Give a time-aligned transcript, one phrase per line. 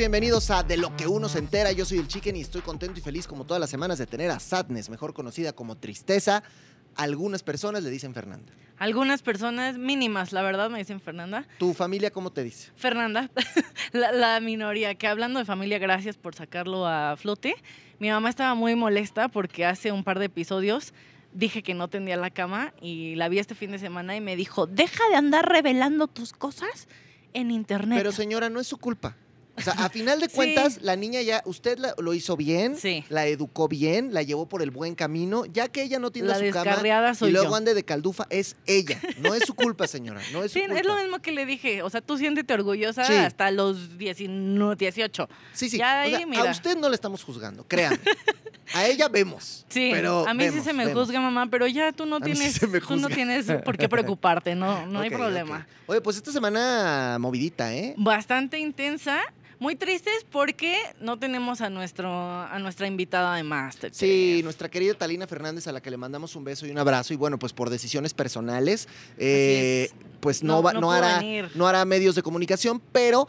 [0.00, 1.72] bienvenidos a De lo que uno se entera.
[1.72, 4.30] Yo soy el Chicken y estoy contento y feliz como todas las semanas de tener
[4.30, 6.42] a Sadness, mejor conocida como Tristeza.
[6.96, 8.50] Algunas personas le dicen Fernanda.
[8.78, 11.46] Algunas personas mínimas, la verdad, me dicen Fernanda.
[11.58, 12.70] ¿Tu familia cómo te dice?
[12.76, 13.28] Fernanda,
[13.92, 17.54] la, la minoría, que hablando de familia, gracias por sacarlo a flote.
[17.98, 20.94] Mi mamá estaba muy molesta porque hace un par de episodios
[21.34, 24.34] dije que no tendía la cama y la vi este fin de semana y me
[24.34, 26.88] dijo, deja de andar revelando tus cosas
[27.34, 27.98] en internet.
[27.98, 29.14] Pero señora, no es su culpa.
[29.56, 30.34] O sea, a final de Sí.
[30.36, 33.04] cuentas, la niña ya, usted la- lo hizo bien, Sí.
[33.10, 36.38] la educó bien, la llevó por el buen camino, ya que ella no tiene La
[36.38, 37.54] su cama soy y luego yo.
[37.56, 38.98] ande de caldufa, es ella.
[39.20, 40.80] No es su culpa, señora, no es su Sí, culpa.
[40.80, 41.82] es lo mismo que le dije.
[41.82, 43.12] O sea, tú siéntete orgullosa Sí.
[43.12, 45.28] hasta los 19, 18.
[45.52, 45.76] Sí, sí.
[45.78, 46.48] Ya O sea, ahí, mira.
[46.48, 47.98] a usted no le estamos juzgando, créame.
[48.72, 49.66] A ella vemos.
[49.68, 51.04] Sí, pero a mí sí se me vemos.
[51.06, 53.88] juzga, mamá, pero ya tú no A sí tienes, me tú no tienes por qué
[53.88, 55.66] preocuparte, no, no hay problema.
[55.86, 57.94] Oye, pues esta semana movidita, ¿eh?
[57.96, 59.20] Bastante intensa,
[59.60, 63.96] muy tristes porque no tenemos a nuestro a nuestra invitada de Masterchef.
[63.98, 67.12] Sí, nuestra querida Talina Fernández, a la que le mandamos un beso y un abrazo.
[67.14, 68.88] Y bueno, pues por decisiones personales,
[69.18, 71.48] eh, pues no, No- va- no hará, venir.
[71.54, 73.28] no hará medios de comunicación, pero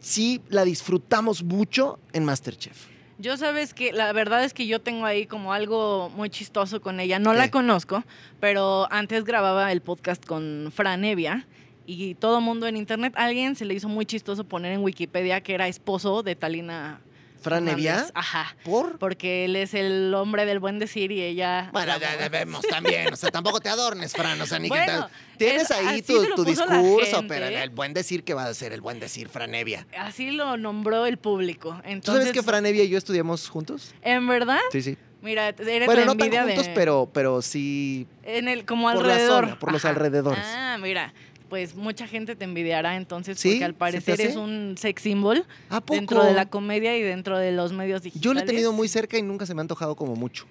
[0.00, 2.86] sí la disfrutamos mucho en Masterchef.
[3.18, 7.00] Yo sabes que la verdad es que yo tengo ahí como algo muy chistoso con
[7.00, 7.18] ella.
[7.18, 7.38] No ¿Qué?
[7.38, 8.02] la conozco,
[8.40, 11.46] pero antes grababa el podcast con Fran Evia
[11.92, 15.54] y todo mundo en internet, alguien se le hizo muy chistoso poner en Wikipedia que
[15.54, 17.00] era esposo de Talina
[17.42, 18.12] Fran Evia, Fernández.
[18.14, 18.54] Ajá.
[18.64, 18.98] ¿por?
[18.98, 21.70] Porque él es el hombre del buen decir y ella.
[21.72, 23.10] Bueno, la ya, vemos también.
[23.12, 24.38] O sea, tampoco te adornes, Fran.
[24.42, 24.92] O sea, ni que te-
[25.38, 28.74] Tienes es- ahí tu, tu la discurso, pero el buen decir que va a ser
[28.74, 29.86] el buen decir, Fran Evia.
[29.98, 31.80] Así lo nombró el público.
[31.82, 33.94] ¿Tú Entonces, sabes que Fran Evia y yo estudiamos juntos?
[34.02, 34.98] En verdad, Sí, sí.
[35.22, 39.06] mira, eres Bueno, la no tan juntos, de- pero, pero sí En el, como por
[39.06, 39.44] la alrededor.
[39.46, 40.44] zona, por los alrededores.
[40.44, 41.14] Ah, mira.
[41.50, 43.50] Pues mucha gente te envidiará entonces ¿Sí?
[43.50, 45.94] porque al ¿Se te parecer es un sex symbol ¿A poco?
[45.96, 48.24] dentro de la comedia y dentro de los medios digitales.
[48.24, 50.46] Yo lo he tenido muy cerca y nunca se me ha antojado como mucho.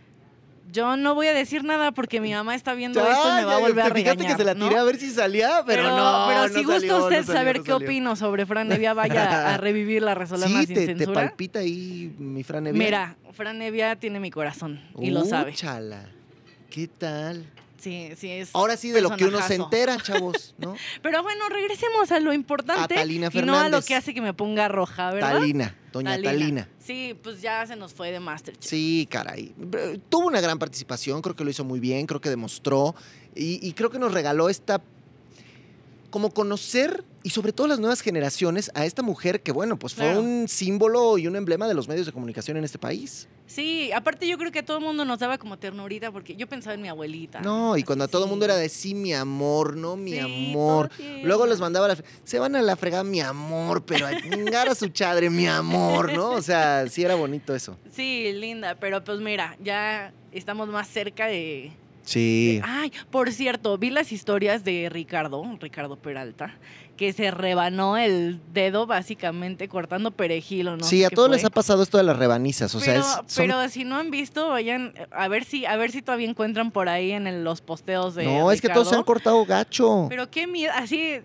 [0.71, 3.53] Yo no voy a decir nada porque mi mamá está viendo esto y me va
[3.53, 4.27] a Ay, volver a fíjate regañar.
[4.27, 4.67] que se la ¿no?
[4.67, 6.25] tiré a ver si salía, pero, no.
[6.27, 8.93] pero no si salió, gusta no usted salió, saber no qué opino sobre Fran Evia,
[8.93, 11.21] vaya a revivir la resolana Sí, sin te, te censura.
[11.21, 12.77] palpita ahí mi Fran Evia.
[12.83, 15.51] Mira, Fran Evia tiene mi corazón y lo sabe.
[15.53, 16.07] Úchala.
[16.69, 17.45] ¿Qué tal?
[17.79, 18.49] Sí, sí es.
[18.53, 20.75] Ahora sí de lo que uno se entera, chavos, ¿no?
[21.01, 23.85] Pero bueno, regresemos a lo importante A Talina y no a lo Fernández.
[23.85, 25.33] que hace que me ponga roja, ¿verdad?
[25.33, 26.67] Talina, doña Talina.
[26.79, 28.69] Sí, pues ya se nos fue de Masterchef.
[28.69, 29.53] Sí, caray.
[30.09, 32.95] Tuvo una gran participación, creo que lo hizo muy bien, creo que demostró
[33.35, 34.81] y, y creo que nos regaló esta
[36.09, 40.05] como conocer y sobre todo las nuevas generaciones a esta mujer que bueno, pues fue
[40.05, 40.21] Claro.
[40.21, 43.27] un símbolo y un emblema de los medios de comunicación en este país.
[43.45, 46.47] Sí, aparte yo creo que a todo el mundo nos daba como ternurita porque yo
[46.47, 47.41] pensaba en mi abuelita.
[47.41, 48.29] No, y cuando a todo el sí.
[48.29, 50.91] mundo era de sí, mi amor, no, mi Sí, amor.
[51.23, 51.97] Luego les mandaba la...
[52.23, 56.13] Se van a la fregada, mi amor, pero a chingar a su chadre, mi amor,
[56.13, 56.31] ¿no?
[56.31, 57.75] O sea, sí era bonito eso.
[57.91, 61.71] Sí, linda, pero pues mira, ya estamos más cerca de...
[62.09, 62.59] Sí.
[62.63, 66.55] Ay, por cierto, vi las historias de Ricardo, Ricardo Peralta,
[66.97, 71.45] que se rebanó el dedo básicamente cortando perejil o no sí, sé a todos les
[71.45, 73.05] ha pasado esto de las rebanizas, o sea, es...
[73.05, 76.71] son- pero si no han visto, vayan a ver si a ver si todavía encuentran
[76.71, 80.07] por ahí en el- los posteos de No, es que todos se han cortado gacho.
[80.09, 81.23] Pero qué miedo, así eh,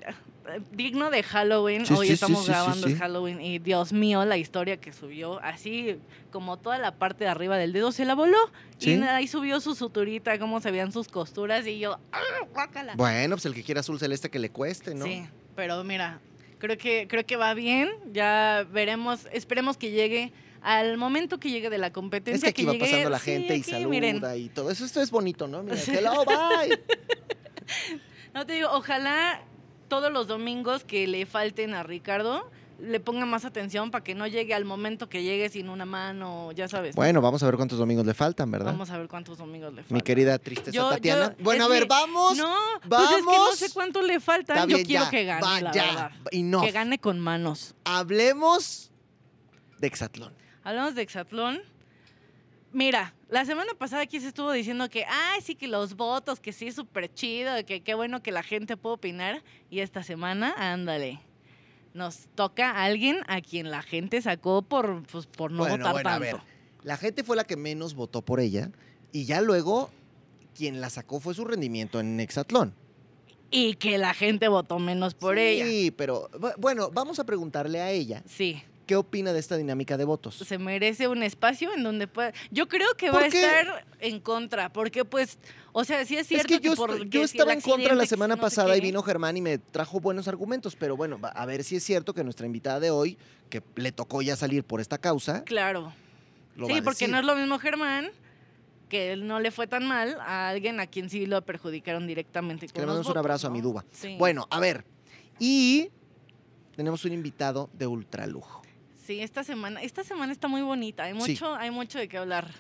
[0.73, 1.87] digno de Halloween.
[1.87, 5.99] Sí, Hoy sí, estamos sí, grabando Halloween y Dios mío, la historia que subió, así
[6.31, 8.39] como toda la parte de arriba del dedo se la voló
[8.81, 12.21] y ahí subió su suturita, cómo se veían sus costuras y yo, ¡ah,
[12.53, 12.95] guácala!
[12.97, 15.05] Bueno, pues el que quiera azul celeste que le cueste, ¿no?
[15.07, 16.21] Sí, pero mira,
[16.59, 17.91] creo que creo que va bien.
[18.13, 22.49] Ya veremos, esperemos que llegue al momento que llegue de la competencia.
[22.49, 24.23] Es que aquí va llegue- pasando la gente y saluda miren.
[24.37, 24.85] y todo eso.
[24.85, 25.63] Esto es bonito, ¿no?
[25.63, 26.81] Mira, hello, bye.
[28.35, 29.41] No te digo, ojalá
[29.95, 32.51] todos los domingos que le falten a Ricardo
[32.81, 36.51] le ponga más atención para que no llegue al momento que llegue sin una mano,
[36.51, 36.97] ya sabes.
[36.97, 37.01] ¿no?
[37.01, 38.73] Bueno, vamos a ver cuántos domingos le faltan, ¿verdad?
[38.73, 39.95] Vamos a ver cuántos domingos le faltan.
[39.97, 41.37] Mi querida tristeza Yo- Tatiana.
[41.39, 42.37] yo- bueno, a ver, que- vamos.
[42.37, 42.53] No,
[42.89, 43.55] pues es que no vamos.
[43.57, 44.57] sé cuánto le faltan.
[44.57, 45.85] Está Yo quiero ya, que gane, va, la ya.
[45.87, 46.11] verdad.
[46.33, 46.65] Enough.
[46.65, 47.77] Que gane con manos.
[47.85, 48.91] Hablemos
[49.79, 50.35] de Exatlón.
[50.65, 51.63] Hablamos de Exatlón.
[52.75, 56.53] Mira, la semana pasada aquí se estuvo diciendo que, ay, sí, que los votos, que
[56.53, 59.43] sí, súper chido, que qué bueno que la gente puede opinar.
[59.71, 61.21] Y esta semana, ándale,
[61.95, 65.93] nos toca a alguien a quien la gente sacó por, pues, por no bueno, votar
[65.93, 66.21] bueno, a tanto.
[66.25, 66.37] ver.
[66.83, 68.71] La gente fue la que menos votó por ella
[69.13, 69.91] y ya luego
[70.57, 72.75] quien la sacó fue su rendimiento en Exatlón.
[73.53, 75.65] Y que la gente votó menos por ella.
[75.65, 79.97] Sí, pero bu- bueno, vamos a preguntarle a ella Sí, ¿Qué opina de esta dinámica
[79.97, 80.35] de votos?
[80.37, 82.33] se merece un espacio en donde pueda.
[82.51, 85.39] Yo creo que va a estar en contra, porque pues,
[85.73, 88.37] o sea, sí es cierto es que yo, por- yo estaba en contra la semana
[88.37, 91.77] no pasada y vino Germán y me trajo buenos argumentos, pero bueno, a ver si
[91.77, 93.17] es cierto que nuestra invitada de hoy,
[93.49, 95.93] que le tocó ya salir por esta causa, Claro.
[96.57, 97.11] lo sí, va a porque decir.
[97.11, 98.11] no es lo mismo Germán,
[98.91, 102.67] que él no le fue tan mal, a alguien a quien sí lo perjudicaron directamente.
[102.69, 103.85] Que le mandamos un abrazo a mi Duba.
[103.93, 104.17] Sí.
[104.19, 104.85] Bueno, a ver.
[105.41, 105.89] Y
[106.77, 108.63] tenemos un invitado de ultralujo.
[109.07, 111.05] Sí, esta semana, esta semana está muy bonita.
[111.05, 111.33] Hay Sí.
[111.33, 112.51] mucho, hay mucho de qué hablar.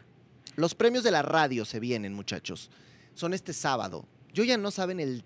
[0.56, 2.70] Los premios de la radio se vienen, muchachos.
[3.14, 4.06] Son este sábado.
[4.32, 5.25] Yo ya no saben el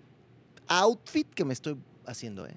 [0.67, 1.75] outfit que me estoy
[2.05, 2.53] haciendo, ¿eh?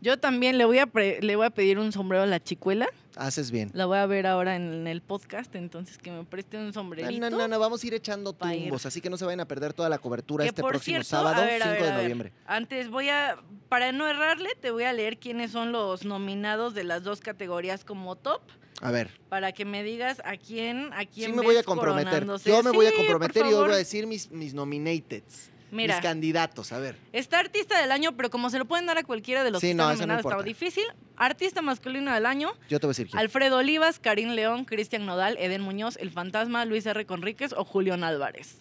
[0.00, 2.86] Yo también le voy a pre- le voy a pedir un sombrero a la chicuela.
[3.16, 3.70] Haces bien.
[3.72, 7.18] La voy a ver ahora en el podcast, entonces que me preste un No, sombrerito.
[7.18, 8.36] no, no, no, vamos a ir echando ir.
[8.64, 10.96] tumbos, así que no se vayan a perder toda la cobertura Que este por próximo
[10.96, 12.32] cierto, sábado, a ver, a 5 ver, de noviembre.
[12.46, 13.38] Antes voy a,
[13.70, 17.82] para no errarle, te voy a leer quiénes son los nominados de las dos categorías
[17.86, 18.42] como top,
[18.82, 22.26] A ver, para que me digas a quién, a quién sí me voy a comprometer.
[22.44, 26.02] Yo me voy a comprometer y yo voy a decir mis, mis nominateds, Mira, mis
[26.02, 26.72] candidatos.
[26.72, 29.50] A ver, está artista del año, pero como se lo pueden dar a cualquiera de
[29.50, 30.84] los Sí, que no, están no está difícil.
[31.16, 33.18] Artista masculino del año, yo te voy a decir quién.
[33.18, 37.04] Alfredo Olivas, Karim León, Cristian Nodal, Eden Muñoz, El Fantasma, Luis R.
[37.06, 38.58] Conríquez o Julián Álvarez.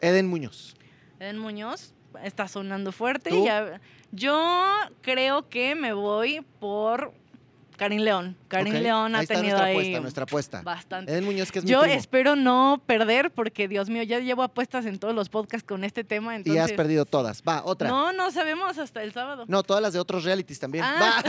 [0.00, 0.74] Eden Muñoz.
[1.20, 1.94] Eden Muñoz
[2.24, 3.30] está sonando fuerte.
[3.30, 3.44] ¿Tú?
[3.44, 3.80] ya-
[4.10, 7.14] yo creo que me voy por
[7.76, 8.36] Karim León.
[8.48, 10.62] Karim Ok, León ha ahí está tenido nuestra ahí apuesta, nuestra apuesta.
[10.62, 11.20] bastante.
[11.22, 11.98] Muñoz, que es Yo mi primo.
[11.98, 16.04] espero no perder porque, Dios mío, ya llevo apuestas en todos los podcasts con este
[16.04, 16.38] tema.
[16.44, 17.42] y has perdido todas.
[17.42, 17.88] Va, otra.
[17.88, 18.02] No.
[18.02, 19.46] No, no sabemos hasta el sábado.
[19.62, 20.84] todas las de otros realities también.
[20.84, 21.22] Ah.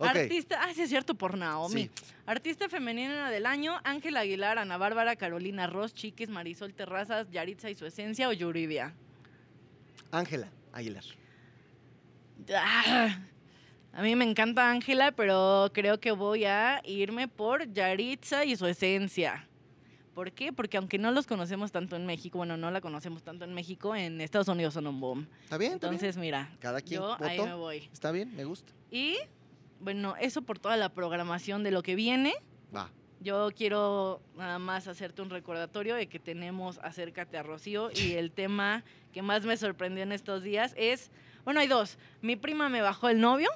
[0.00, 0.08] Va.
[0.08, 1.82] Artista, ah, sí es cierto, por Naomi.
[1.84, 1.90] Sí.
[2.26, 7.74] Artista femenina del año, Ángela Aguilar, Ana Bárbara, Carolina Ross, Chiquis, Marisol Terrazas, Yaritza y
[7.74, 8.94] su esencia o Yuridia.
[10.10, 11.04] Ángela Aguilar.
[12.54, 13.18] Ah,
[13.92, 18.66] a mí me encanta Ángela, pero creo que voy a irme por Yaritza y su
[18.66, 19.46] esencia.
[20.14, 20.52] ¿Por qué?
[20.52, 23.94] Porque aunque no los conocemos tanto en México, bueno, no la conocemos tanto en México,
[23.94, 25.26] en Estados Unidos son un boom.
[25.44, 25.72] ¿Está bien?
[25.74, 25.94] ¿Está bien?
[25.94, 27.48] Entonces, mira, Cada quien yo ahí votó.
[27.48, 27.88] me voy.
[27.92, 28.34] ¿Está bien?
[28.36, 28.72] Me gusta.
[28.90, 29.16] Y,
[29.80, 32.34] bueno, eso por toda la programación de lo que viene.
[32.74, 32.90] Va.
[33.20, 38.30] Yo quiero nada más hacerte un recordatorio de que tenemos Acércate a Rocío y el
[38.30, 38.82] tema
[39.12, 41.10] que más me sorprendió en estos días es,
[41.50, 41.98] bueno, hay dos.
[42.22, 43.50] Mi prima me bajó el novio,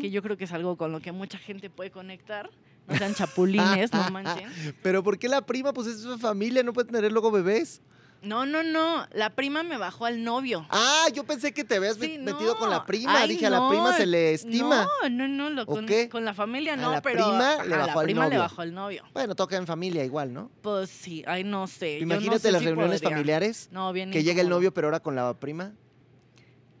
[0.00, 2.48] que yo creo que es algo con lo que mucha gente puede conectar.
[2.86, 4.50] No sean chapulines, no manchen.
[4.82, 5.74] Pero ¿por qué la prima?
[5.74, 7.82] Pues es su familia, no puede tener luego bebés.
[8.22, 9.06] No, no, no.
[9.12, 10.66] La prima me bajó al novio.
[10.70, 13.20] Ah, yo pensé que te habías Sí, metido con la prima.
[13.20, 14.88] Ay, Dije, a la prima se le estima.
[15.02, 15.50] No, no, no.
[15.50, 16.08] Lo, ¿O con, qué?
[16.08, 18.28] con la familia A no, la pero prima le a bajó la al prima le
[18.30, 18.40] novio.
[18.40, 19.04] bajó el novio.
[19.12, 20.50] Bueno, toca en familia igual, ¿no?
[20.62, 21.96] Pues sí, ay, no sé.
[21.98, 23.10] no Imagínate sé las si reuniones podría.
[23.16, 25.74] familiares, No, bien que llega el novio, pero ahora con la prima.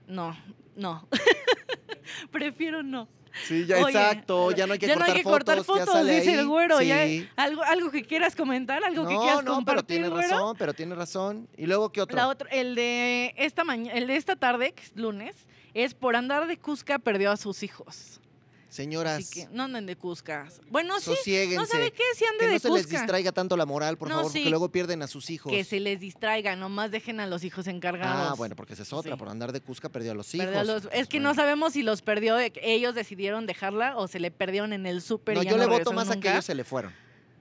[0.08, 0.36] No,
[0.74, 1.06] no.
[2.32, 3.08] Prefiero no.
[3.46, 5.66] Sí, ya Oye, exacto, ya no hay que ya no cortar hay que cortar fotos,
[5.78, 6.38] ya fotos, sale dice ahí.
[6.38, 6.80] el güero.
[6.82, 7.28] ya- Sí.
[7.36, 10.74] algo, algo que quieras comentar, algo que No, quieras no, pero compartir, tiene razón, pero
[10.74, 11.48] tiene razón.
[11.56, 12.16] ¿Y luego qué otro?
[12.16, 16.16] La otra, el de esta mañana, el de esta tarde, que es lunes, es por
[16.16, 18.20] andar de Cusca perdió a sus hijos.
[18.68, 20.46] Señoras, Así que no anden de Cusca.
[20.70, 21.10] Bueno, sí,
[21.54, 24.16] no sabe qué, si ande que no se les distraiga tanto la moral, por No,
[24.16, 24.38] favor, sí.
[24.40, 25.50] porque luego pierden a sus hijos.
[25.50, 28.32] Que se les distraiga, nomás dejen a los hijos encargados.
[28.32, 29.12] Ah, bueno, porque esa es otra.
[29.14, 29.18] Sí.
[29.18, 30.46] Por andar de Cusca perdió a los hijos.
[30.46, 31.30] Perdió a los- es que Bueno.
[31.30, 35.00] no sabemos si los perdió, que ellos decidieron dejarla o se le perdieron en el
[35.00, 35.36] súper.
[35.36, 36.92] No, y yo le voto más a que ellos se le fueron.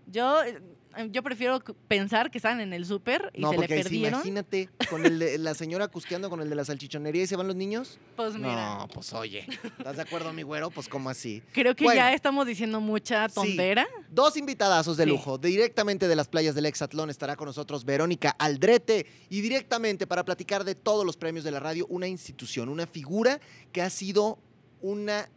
[0.09, 0.61] Yo, eh,
[1.11, 4.13] yo prefiero pensar que están en el súper y no, se le porque sí, perdieron.
[4.19, 7.47] imagínate con el de- la señora cusqueando con el de la salchichonería y se van
[7.47, 7.99] los niños.
[8.15, 9.45] Pues mira, No, pues oye,
[9.77, 10.69] ¿estás de acuerdo, mi güero?
[10.69, 11.41] Pues cómo así.
[11.53, 11.97] creo que Bueno.
[11.99, 13.35] ya estamos diciendo mucha Sí.
[13.35, 13.87] tondera.
[14.09, 15.09] Dos invitadazos de Sí.
[15.09, 15.37] lujo.
[15.37, 19.05] Directamente de las playas del Exatlón estará con nosotros Verónica Aldrete.
[19.29, 23.39] Y directamente para platicar de todos los premios de la radio, una institución, una figura
[23.71, 24.39] que ha sido
[24.81, 25.29] una,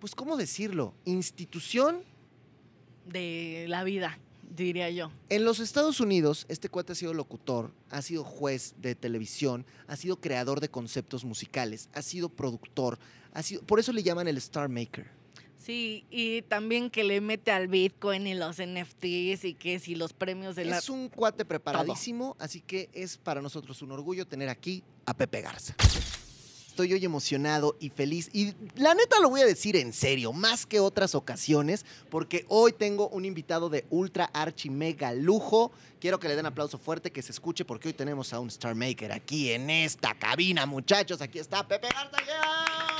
[0.00, 0.94] pues, ¿cómo decirlo?
[1.04, 2.02] Institución.
[3.06, 4.18] de la vida,
[4.54, 5.10] diría yo.
[5.28, 9.96] En los Estados Unidos, este cuate ha sido locutor, ha sido juez de televisión, ha
[9.96, 12.98] sido creador de conceptos musicales, ha sido productor,
[13.32, 15.10] ha sido, por eso le llaman el Star Maker.
[15.64, 20.12] Sí, y también que le mete al Bitcoin y los NFTs y que si los
[20.12, 20.76] premios de la...
[20.76, 25.40] Es un cuate preparadísimo, así que es para nosotros un orgullo tener aquí a Pepe
[25.40, 25.74] Garza.
[26.74, 28.30] Estoy hoy emocionado y feliz.
[28.32, 32.72] Y la neta lo voy a decir en serio, más que otras ocasiones, porque hoy
[32.72, 35.70] tengo un invitado de ultra archi mega lujo.
[36.00, 38.74] Quiero que le den aplauso fuerte, que se escuche, porque hoy tenemos a un Star
[38.74, 41.20] Maker aquí en esta cabina, muchachos.
[41.20, 42.93] Aquí está Pepe Garza.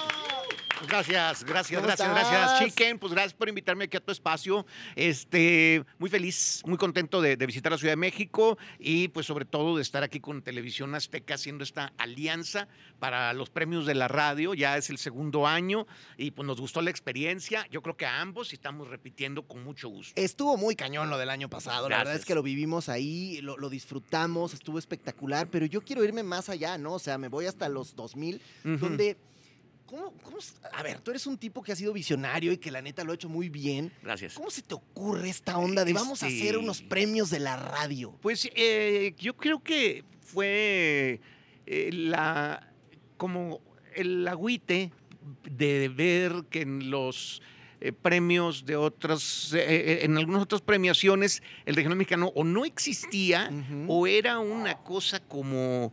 [0.87, 2.31] Gracias, gracias, ¿Cómo gracias, estás?
[2.31, 2.65] gracias.
[2.69, 4.67] Chicken, pues gracias por invitarme aquí a tu espacio.
[4.97, 9.45] Este, muy feliz, muy contento de, de visitar la Ciudad de México y pues sobre
[9.45, 14.09] todo de estar aquí con Televisión Azteca haciendo esta alianza para los premios de la
[14.09, 14.55] radio.
[14.55, 15.87] Ya es el segundo año
[16.17, 17.67] y pues nos gustó la experiencia.
[17.71, 20.13] Yo creo que a ambos estamos repitiendo con mucho gusto.
[20.21, 21.89] Estuvo muy cañón lo del año pasado.
[21.89, 26.05] La verdad es que lo vivimos ahí, lo, lo disfrutamos, estuvo espectacular, pero yo quiero
[26.05, 26.95] irme más allá, ¿no?
[26.95, 28.77] O sea, me voy hasta los 2000, Ujú.
[28.79, 29.17] donde...
[29.95, 30.39] ¿cómo, cómo
[30.73, 33.13] a ver, tú eres un tipo que ha sido visionario y que la neta lo
[33.13, 33.93] ha hecho muy bien.
[34.03, 34.35] Gracias.
[34.35, 37.57] ¿Cómo se te ocurre esta onda de vamos a hacer Este- unos premios de la
[37.57, 38.17] radio?
[38.21, 41.21] Pues eh, yo creo que fue
[41.67, 42.73] eh, la
[43.17, 43.61] como
[43.95, 44.91] el agüite
[45.51, 47.41] de ver que en los
[47.81, 53.51] eh, premios de otras, eh, en algunas otras premiaciones, el regional mexicano o no existía
[53.87, 55.93] o era una cosa como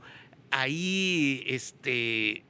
[0.52, 2.44] ahí, este,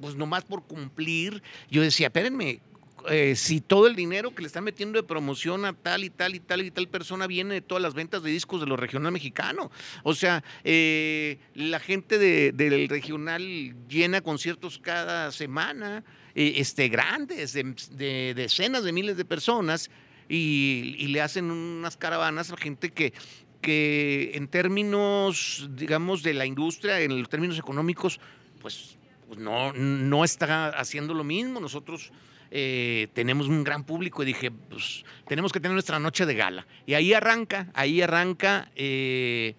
[0.00, 1.42] pues nomás por cumplir.
[1.70, 2.60] Yo decía, espérenme,
[3.08, 6.34] eh, si todo el dinero que le están metiendo de promoción a tal y tal
[6.34, 9.12] y tal y tal persona viene de todas las ventas de discos de lo regional
[9.12, 9.70] mexicano.
[10.02, 13.42] O sea, eh, la gente de- del regional
[13.88, 16.02] llena conciertos cada semana,
[16.34, 19.90] eh, este, grandes, de, de decenas de miles de personas,
[20.28, 23.12] y, y le hacen unas caravanas a gente que
[23.60, 28.20] que en términos, digamos, de la industria, en los términos económicos,
[28.60, 28.97] pues,
[29.28, 31.60] pues no, no está haciendo lo mismo.
[31.60, 32.10] Nosotros
[32.50, 36.66] eh, tenemos un gran público y dije, pues tenemos que tener nuestra noche de gala.
[36.86, 39.54] Y ahí arranca, ahí arranca eh,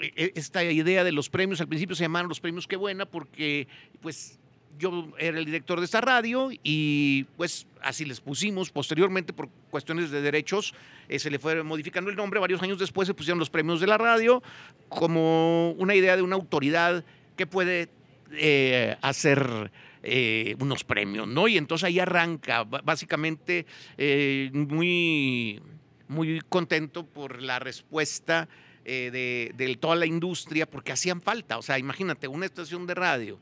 [0.00, 1.60] e- esta idea de los premios.
[1.60, 3.68] Al principio se llamaron los premios Qué Buena porque,
[4.00, 4.38] pues,
[4.78, 8.70] yo era el director de esta radio y pues así les pusimos.
[8.70, 10.74] Posteriormente, por cuestiones de derechos,
[11.08, 12.40] eh, se le fue modificando el nombre.
[12.40, 14.42] Varios años después se pusieron los premios de la radio
[14.88, 17.04] como una idea de una autoridad
[17.36, 17.88] que puede
[18.32, 19.70] eh, hacer
[20.02, 21.48] eh, unos premios, ¿no?
[21.48, 23.66] Y entonces ahí arranca, básicamente
[23.98, 25.60] eh, muy,
[26.08, 28.48] muy contento por la respuesta
[28.84, 31.58] de, de toda la industria, porque hacían falta.
[31.58, 33.40] O sea, imagínate, una estación de radio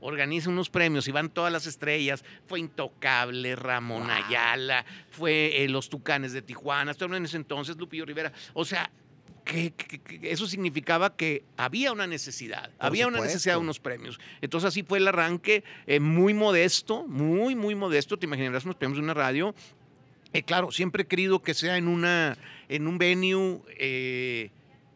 [0.00, 2.24] organiza unos premios y van todas las estrellas.
[2.46, 4.10] Fue Intocable, Ramón Wow.
[4.10, 8.32] Ayala, fue Los Tucanes de Tijuana, estoy hablando en ese entonces, Lupillo Rivera.
[8.54, 8.90] O sea,
[9.46, 13.34] que, que- que eso significaba que había una necesidad, Por había una supuesto.
[13.34, 14.18] necesidad de unos premios.
[14.42, 18.18] Entonces así fue el arranque, eh, muy modesto, muy, muy modesto.
[18.18, 19.54] Te imaginarás unos premios de una radio.
[20.32, 22.36] Eh, claro, siempre he querido que sea en, una,
[22.68, 24.50] en un venue eh,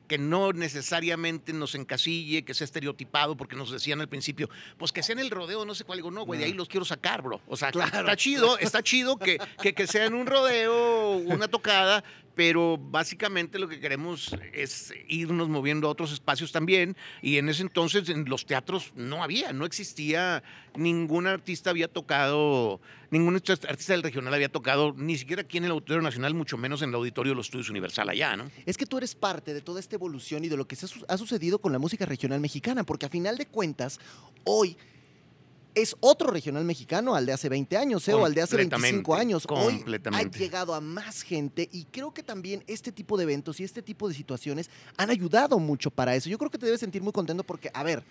[0.09, 5.05] que no necesariamente nos encasille, que sea estereotipado, porque nos decían al principio, pues que
[5.05, 5.99] sea en el rodeo, no sé cuál.
[5.99, 7.41] Digo, no, güey, de ahí los quiero sacar, bro.
[7.47, 7.97] O sea, Claro.
[8.01, 12.03] está chido, está chido que, que, que sea en un rodeo, una tocada,
[12.41, 16.97] pero básicamente lo que queremos es irnos moviendo a otros espacios también.
[17.21, 20.43] Y en ese entonces en los teatros no había, no existía,
[20.75, 22.81] ningún artista había tocado,
[23.11, 26.81] ningún artista del regional había tocado, ni siquiera aquí en el Auditorio Nacional, mucho menos
[26.81, 28.51] en el Auditorio de los Estudios Universal allá, ¿no?
[28.65, 30.79] Es que tú eres parte de toda esta evolución y de lo que
[31.09, 34.01] ha sucedido con la música regional mexicana, porque a final de cuentas,
[34.45, 34.79] hoy
[35.75, 38.15] es otro regional mexicano al de hace 20 años, ¿eh?
[38.15, 39.47] o al de hace 25 Completamente, años.
[39.47, 43.65] Hoy ha llegado a más gente y creo que también este tipo de eventos y
[43.65, 46.29] este tipo de situaciones han ayudado mucho para eso.
[46.29, 48.03] Yo creo que te debes sentir muy contento porque, a ver,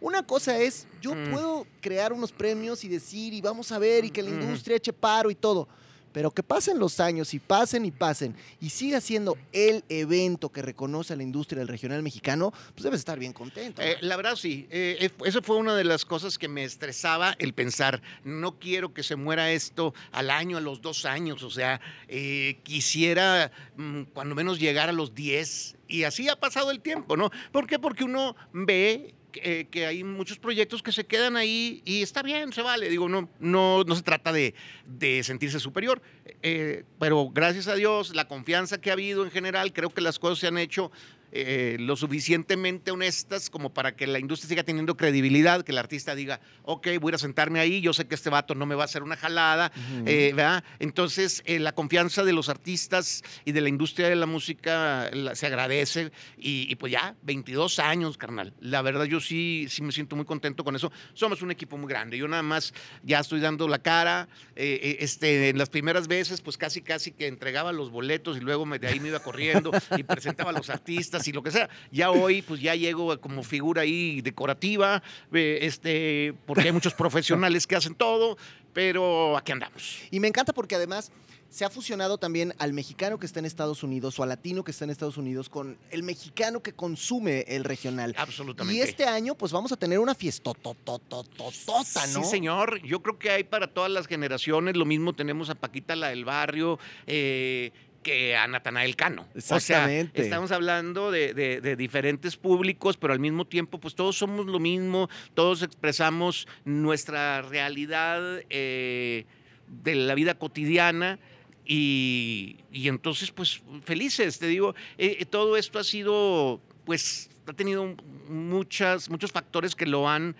[0.00, 1.30] una cosa es, yo Mm.
[1.30, 4.92] puedo crear unos premios y decir, y vamos a ver, y que la industria eche
[4.92, 5.68] paro y todo.
[6.14, 10.62] Pero que pasen los años y pasen y pasen y siga siendo el evento que
[10.62, 13.82] reconoce a la industria del regional mexicano, pues debes estar bien contento.
[13.82, 17.52] Eh, la verdad sí, eh, eso fue una de las cosas que me estresaba el
[17.52, 21.80] pensar, no quiero que se muera esto al año, a los dos años, o sea,
[22.06, 27.16] eh, quisiera mm, cuando menos llegar a los 10 y así ha pasado el tiempo,
[27.16, 27.32] ¿no?
[27.50, 27.80] ¿Por qué?
[27.80, 32.52] Porque uno ve eh, que hay muchos proyectos que se quedan ahí y está bien,
[32.52, 34.54] se vale, digo, no, no, no se trata de,
[34.86, 36.02] de sentirse superior,
[36.42, 40.18] eh, pero gracias a Dios, la confianza que ha habido en general, creo que las
[40.18, 40.90] cosas se han hecho
[41.36, 46.14] eh, lo suficientemente honestas como para que la industria siga teniendo credibilidad, que el artista
[46.14, 48.74] diga, ok, voy a ir a sentarme ahí, yo sé que este vato no me
[48.76, 49.72] va a hacer una jalada,
[50.06, 50.62] eh, ¿verdad?
[50.78, 55.34] Entonces, eh, la confianza de los artistas y de la industria de la música la-
[55.34, 58.54] se agradece y, y pues ya, 22 años, carnal.
[58.60, 60.92] La verdad, yo sí, sí me siento muy contento con eso.
[61.14, 62.16] Somos un equipo muy grande.
[62.16, 62.72] Yo nada más
[63.02, 64.28] ya estoy dando la cara.
[64.54, 68.78] este, en las primeras veces, pues casi, casi que entregaba los boletos y luego me,
[68.78, 71.68] de ahí me iba corriendo y presentaba a los artistas y lo que sea.
[71.90, 75.02] Ya hoy, pues ya llego como figura ahí decorativa,
[75.32, 78.36] eh, este, porque hay muchos profesionales que hacen todo,
[78.72, 80.00] pero aquí andamos.
[80.10, 81.10] Y me encanta porque además
[81.54, 84.72] se ha fusionado también al mexicano que está en Estados Unidos o al latino que
[84.72, 88.12] está en Estados Unidos con el mexicano que consume el regional.
[88.18, 88.76] Absolutamente.
[88.76, 92.24] Y este año, pues vamos a tener una fiestototototota, ¿no?
[92.24, 92.82] Sí, señor.
[92.82, 94.76] Yo creo que hay para todas las generaciones.
[94.76, 96.80] Lo mismo tenemos a Paquita, la del barrio.
[97.06, 97.70] eh,
[98.04, 99.26] que a Natanael Cano.
[99.34, 100.12] Exactamente.
[100.12, 104.16] O sea, estamos hablando de, de- de diferentes públicos, pero al mismo tiempo, pues todos
[104.16, 108.20] somos lo mismo, todos expresamos nuestra realidad
[108.50, 109.24] eh,
[109.66, 111.18] de la vida cotidiana.
[111.66, 117.52] Y, y entonces, pues felices, te digo, eh, eh, todo esto ha sido, pues, ha
[117.54, 117.96] tenido
[118.28, 120.36] muchas, muchos factores que lo han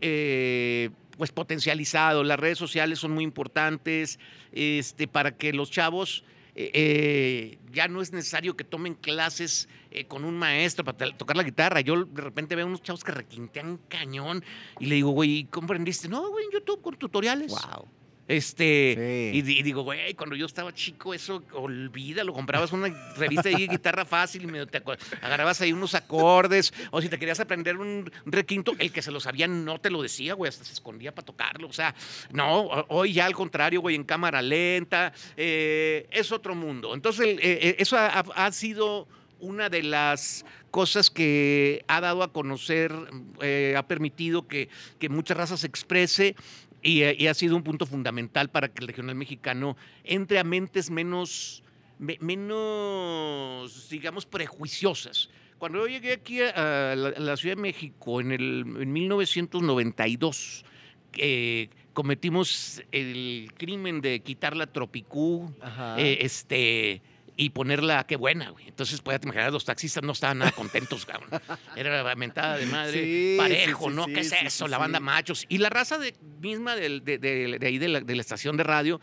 [0.00, 2.22] eh, pues potencializado.
[2.22, 4.20] Las redes sociales son muy importantes
[4.52, 6.22] este, para que los chavos
[6.60, 11.36] eh, eh, ya no es necesario que tomen clases eh, con un maestro para tocar
[11.36, 11.80] la guitarra.
[11.82, 14.42] Yo de repente veo unos chavos que requintean cañón
[14.80, 16.08] y le digo, güey, ¿cómo aprendiste?
[16.08, 17.52] No, güey, en YouTube con tutoriales.
[17.52, 17.86] Wow.
[18.28, 19.38] Este, Sí.
[19.38, 23.66] y, di- y digo, güey, cuando yo estaba chico, eso olvídalo, comprabas una revista de
[23.66, 24.82] guitarra fácil y medio te
[25.22, 29.18] agarrabas ahí unos acordes, o si te querías aprender un requinto, el que se lo
[29.18, 31.68] sabía no te lo decía, güey, hasta se escondía para tocarlo.
[31.68, 31.94] O sea,
[32.30, 36.94] no, ho- hoy ya al contrario, güey, en cámara lenta, eh, es otro mundo.
[36.94, 39.08] Entonces, el- eh, eh, eso ha, ha- ha sido
[39.40, 42.92] una de las cosas que ha dado a conocer,
[43.40, 44.68] eh, ha permitido que,
[44.98, 46.34] que mucha raza se exprese
[46.82, 50.44] y, eh, y ha sido un punto fundamental para que el regional mexicano entre a
[50.44, 51.62] mentes menos,
[51.98, 55.28] me- menos digamos, prejuiciosas.
[55.58, 58.92] Cuando yo llegué aquí a, a la, a la Ciudad de México en, el, en
[58.92, 60.64] 1992,
[61.16, 65.96] eh, cometimos el crimen de quitar la Tropicú, Ajá.
[65.98, 67.02] eh, este,
[67.40, 68.66] y ponerla, qué buena, güey.
[68.66, 71.40] Entonces, puedes imaginar, los taxistas no estaban nada contentos, cabrón.
[71.76, 74.06] Era la mentada de madre, Sí, parejo, sí, sí, ¿no?
[74.06, 74.66] ¿Qué es eso?
[74.66, 75.46] la banda machos.
[75.48, 78.56] Y la raza de, misma del- de, de- de ahí, de la, de la estación
[78.56, 79.00] de radio,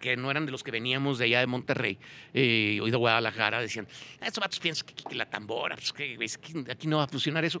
[0.00, 1.98] que no eran de los que veníamos de allá de Monterrey
[2.34, 3.88] eh, o de Guadalajara, decían,
[4.20, 7.04] "Ah, estos vatos piensan que, que la tambora, pues que es que aquí no va
[7.04, 7.60] a funcionar eso.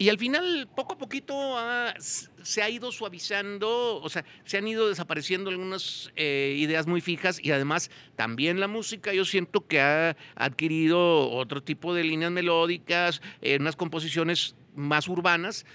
[0.00, 1.56] Y al final, poco a poquito,
[1.98, 7.40] se ha ido suavizando, o sea, se han ido desapareciendo algunas eh, ideas muy fijas
[7.42, 13.20] y además también la música yo siento que ha adquirido otro tipo de líneas melódicas,
[13.42, 15.66] eh, unas composiciones más urbanas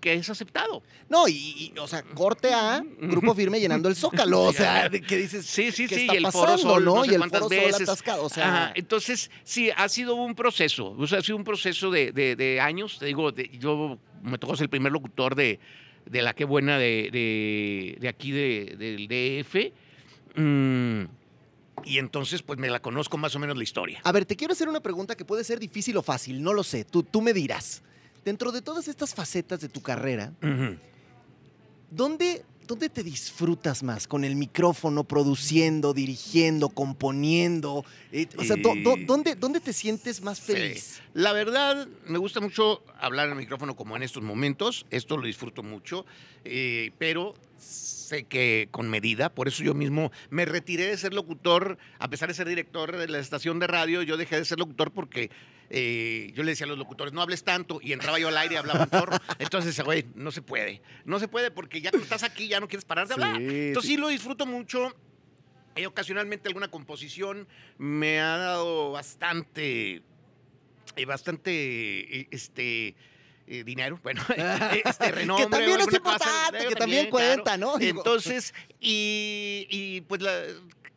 [0.00, 0.82] que es aceptado.
[1.08, 1.32] No, y,
[1.74, 4.42] y, o sea, corte A, grupo firme llenando el zócalo.
[4.44, 6.94] O sea, que dices, Sí, sí, ¿qué sí, está y el pasando, Foro Sol, no?
[6.96, 7.82] no sé y el foro sol veces.
[7.82, 8.24] atascado.
[8.24, 11.90] O sea, Ajá, entonces, sí, ha sido un proceso, o sea, ha sido un proceso
[11.90, 15.58] de, de- de años, te digo, de- yo me tocó ser el primer locutor de,
[16.06, 19.72] de la que buena de, aquí de- del DF,
[20.40, 21.04] mm,
[21.84, 24.00] y entonces pues me la conozco más o menos la historia.
[24.04, 26.62] A ver, te quiero hacer una pregunta que puede ser difícil o fácil, no lo
[26.64, 26.84] sé.
[26.84, 27.82] Tú, tú me dirás.
[28.28, 30.34] Dentro de todas estas facetas de tu carrera.
[31.90, 34.06] ¿dónde, ¿dónde te disfrutas más?
[34.06, 37.86] ¿Con el micrófono, produciendo, dirigiendo, componiendo?
[38.12, 40.52] Eh, o sea, do- do- ¿dónde, ¿dónde te sientes más Sí.
[40.52, 41.00] feliz?
[41.14, 44.84] La verdad, me gusta mucho hablar el micrófono como en estos momentos.
[44.90, 46.04] Esto lo disfruto mucho,
[46.44, 49.28] eh, pero sé que con medida.
[49.28, 53.08] Por eso yo mismo me retiré de ser locutor, a pesar de ser director de
[53.08, 54.02] la estación de radio.
[54.02, 55.30] Yo dejé de ser locutor porque
[55.70, 57.80] eh, yo le decía a los locutores, no hables tanto.
[57.82, 59.20] Y entraba yo al aire y hablaba un.
[59.38, 60.80] Entonces, güey, no se puede.
[61.04, 63.40] No se puede porque ya que estás aquí ya no quieres parar de hablar.
[63.40, 63.96] Entonces sí.
[63.96, 64.94] lo disfruto mucho.
[65.78, 67.46] Eh, ocasionalmente alguna composición
[67.78, 70.02] me ha dado bastante,
[70.96, 72.96] eh, bastante, eh, este,
[73.48, 74.22] eh, dinero, bueno,
[74.84, 75.46] este renombre.
[75.46, 77.76] que también es cosa, importante, que también cuenta, ¿no?
[77.78, 80.42] Digo, Entonces, y, y, pues la-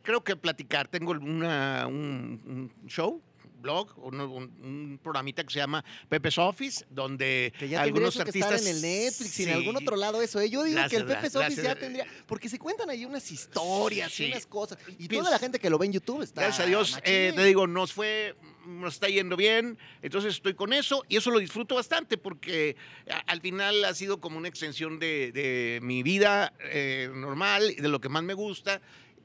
[0.02, 3.20] creo que platicar, tengo una, un, un show
[3.60, 8.22] blog, un, un- un programita que se llama Pepe's Office, donde Que ya algunos que
[8.22, 8.54] artistas...
[8.54, 10.40] estar en el Netflix y en algún otro lado eso.
[10.40, 10.50] ¿eh?
[10.50, 12.04] Yo digo que el Gracias, Pepe gracias, Office ya tendría...
[12.26, 14.78] Porque se cuentan ahí unas historias y unas cosas.
[14.98, 17.32] Y Pienso- toda la gente que lo ve en YouTube está Gracias a Dios, eh,
[17.36, 18.34] te digo, nos fue,
[18.66, 22.76] nos está yendo bien, entonces estoy con eso y eso lo disfruto bastante porque
[23.10, 27.88] a- al final ha sido como una extensión de, de mi vida eh, normal de
[27.88, 28.80] lo que más me gusta.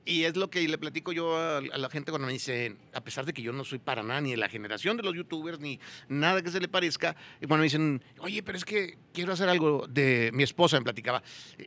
[0.10, 3.02] Y es lo que le platico yo a, a la gente cuando me dicen, a
[3.02, 5.60] pesar de que yo no soy para nada ni de la generación de los youtubers,
[5.60, 9.34] ni nada que se le parezca, y cuando me dicen, oye, pero es que quiero
[9.34, 11.22] hacer algo de mi esposa, me platicaba,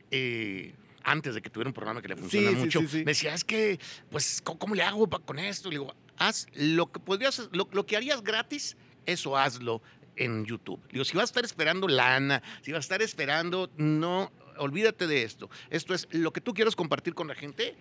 [0.09, 2.97] eh, antes de que tuviera un programa que le funciona Sí, mucho, sí, sí.
[2.99, 3.79] me decía, es que,
[4.09, 5.67] pues, ¿cómo, cómo le hago con esto?
[5.69, 9.81] Y le digo, haz lo que podrías, lo, lo que harías gratis, eso hazlo
[10.15, 10.79] en YouTube.
[10.91, 15.23] Digo, si vas a estar esperando lana, si vas a estar esperando, no, olvídate de
[15.23, 15.49] esto.
[15.69, 17.75] Esto es lo que tú quieras compartir con la gente,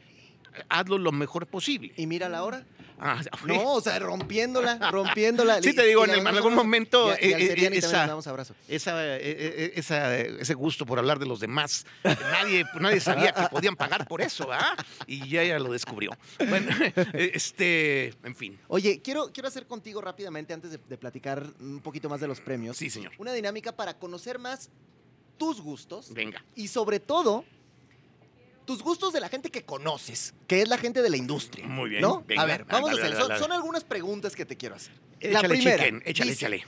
[0.69, 1.93] hazlo lo mejor posible.
[1.97, 2.65] Y mira la hora.
[3.03, 5.63] Ah, No, o sea, rompiéndola, rompiéndola.
[5.63, 8.09] Sí, te digo, en, algún momento Y, a- y eh, eh, Seriani también esa- le
[8.09, 8.55] damos abrazo.
[8.69, 11.87] esa, eh, eh, esa, eh, ese gusto por hablar de los demás.
[12.05, 14.77] Nadie, nadie sabía que podían pagar por eso, ¿verdad?
[15.07, 16.11] Y ya ella lo descubrió.
[16.49, 16.69] Bueno,
[17.15, 18.59] este, en fin.
[18.69, 22.41] Oye, quiero, quiero hacer contigo rápidamente, antes de, de platicar un poquito más de los
[22.41, 23.13] premios, Sí, señor.
[23.19, 24.69] una dinámica para conocer más
[25.39, 26.45] tus gustos Venga.
[26.55, 27.45] y sobre todo
[28.71, 31.67] tus gustos de la gente que conoces, que es la gente de la industria.
[31.67, 32.23] Muy bien, ¿No?
[32.25, 32.43] venga.
[32.43, 33.11] a ver, vamos Dale, a hacer.
[33.15, 33.41] dale, Son, dale.
[33.41, 34.93] son algunas preguntas que te quiero hacer.
[35.19, 35.77] Échale, la primera.
[35.85, 36.65] chicken, échale, dice, échale.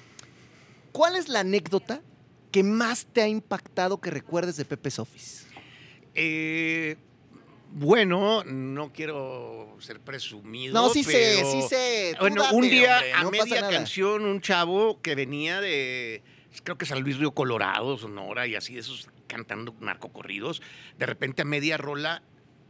[0.91, 2.03] ¿Cuál es la anécdota
[2.51, 5.45] que más te ha impactado que recuerdes de Pepe's Office?
[6.17, 6.97] Eh,
[7.71, 10.75] bueno, no quiero ser presumido.
[10.75, 12.15] No, sí sé, pero- sí sé.
[12.15, 16.25] Tú Bueno, date, un día hombre, a no media canción, un chavo que venía de,
[16.65, 20.61] creo que San Luis Río Colorado, Sonora, y así de esos cantando narcocorridos,
[20.99, 22.23] de repente a media rola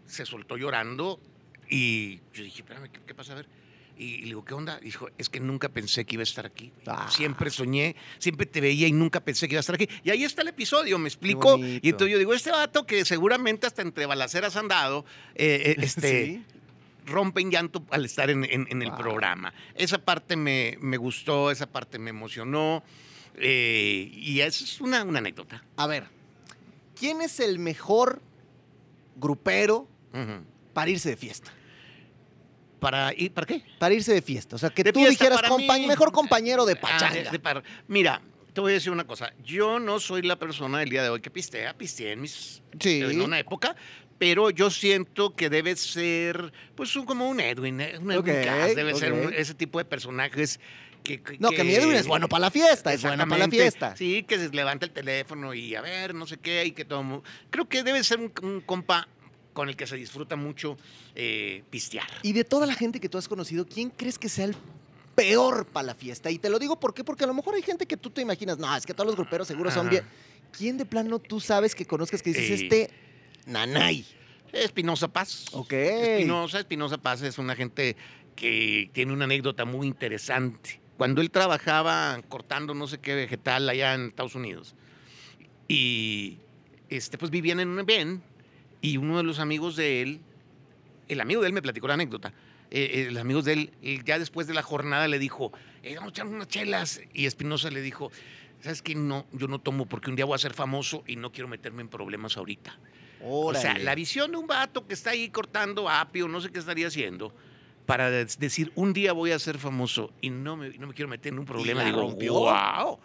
[0.06, 1.20] se soltó llorando
[1.68, 3.32] y yo dije, espérame, ¿qué, qué pasa?
[3.32, 3.48] A ver.
[3.96, 4.78] Y le digo, ¿qué onda?
[4.80, 6.72] Dijo, es que nunca pensé que iba a estar aquí.
[6.86, 7.08] Ah.
[7.10, 9.88] Siempre soñé, siempre te veía y nunca pensé que iba a estar aquí.
[10.02, 11.58] Y ahí está el episodio, me explico.
[11.58, 15.76] Y entonces yo digo, este vato que seguramente hasta entre balaceras han dado, eh, eh,
[15.84, 16.44] este, Sí.
[17.06, 19.52] rompen llanto al estar en, en- en el programa.
[19.74, 22.82] Esa parte me, me gustó, esa parte me emocionó.
[23.36, 25.64] Eh, y eso es una, una anécdota.
[25.76, 26.04] A ver,
[26.98, 28.20] ¿quién es el mejor
[29.16, 29.88] grupero
[30.74, 31.52] para irse de fiesta?
[32.80, 33.62] ¿Para, ir, ¿Para qué?
[33.78, 34.56] Para irse de fiesta.
[34.56, 37.30] O sea, que De tú dijeras, para "Compa- mí, mejor compañero de Ah, pachanga.
[37.30, 38.20] de Mira,
[38.52, 39.32] te voy a decir una cosa.
[39.44, 41.74] Yo no soy la persona del día de hoy que pistea.
[41.78, 43.00] Pisteé en, mis, Sí.
[43.02, 43.76] en una época.
[44.18, 48.74] Pero yo siento que debe ser, pues, un- como un Edwin, eh, un Edwin Cass,
[48.76, 50.60] debe ser un- ese tipo de personajes
[51.02, 51.20] que...
[51.38, 53.96] no, que mi Edwin es bueno para la fiesta, es bueno para la fiesta.
[53.96, 57.22] Sí, que se levanta el teléfono y a ver, no sé qué, y que todo.
[57.50, 59.08] Creo que debe ser un, un compa
[59.52, 60.76] con el que se disfruta mucho
[61.14, 62.06] eh, pistear.
[62.22, 64.56] Y de toda la gente que tú has conocido, ¿quién crees que sea el
[65.14, 66.30] peor para la fiesta?
[66.30, 67.04] Y te lo digo ¿por qué?
[67.04, 69.16] porque a lo mejor hay gente que tú te imaginas, no, es que todos los
[69.16, 70.04] gruperos seguro son bien.
[70.56, 72.64] ¿Quién de plano tú sabes que conozcas que dices Eh.
[72.64, 72.90] este
[73.46, 74.06] nanay?
[74.52, 75.46] Espinosa Paz.
[75.52, 75.72] Ok.
[75.72, 77.96] Espinosa, Espinosa Paz es una gente
[78.36, 80.78] que tiene una anécdota muy interesante.
[81.02, 84.76] Cuando él trabajaba cortando no sé qué vegetal allá en Estados Unidos
[85.66, 86.38] y
[86.90, 88.22] este, pues vivían en un Ben
[88.80, 90.20] y uno de los amigos de él,
[91.08, 92.32] el amigo de él me platicó la anécdota.
[92.70, 95.50] eh, eh, los amigos de él, él ya después de la jornada le dijo,
[95.82, 97.00] eh, vamos a echar unas chelas.
[97.12, 98.12] Y Espinosa le dijo,
[98.60, 98.94] ¿sabes qué?
[98.94, 101.82] No, yo no tomo porque un día voy a ser famoso y no quiero meterme
[101.82, 102.78] en problemas ahorita.
[103.20, 103.84] O sea, Órale.
[103.84, 107.34] la visión de un vato que está ahí cortando apio, no sé qué estaría haciendo,
[107.86, 111.32] para decir, un día voy a ser famoso y no me, no me quiero meter
[111.32, 111.84] en un problema.
[111.84, 112.98] Digo, wow.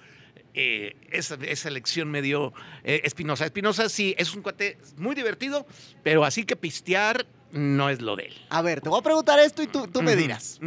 [0.53, 3.45] Eh, esa, esa lección me dio eh, Espinosa.
[3.45, 5.67] Espinosa sí, es un cuate muy divertido,
[6.03, 8.33] pero así que pistear no es lo de él.
[8.49, 10.59] A ver, te voy a preguntar esto y tú, tú me dirás.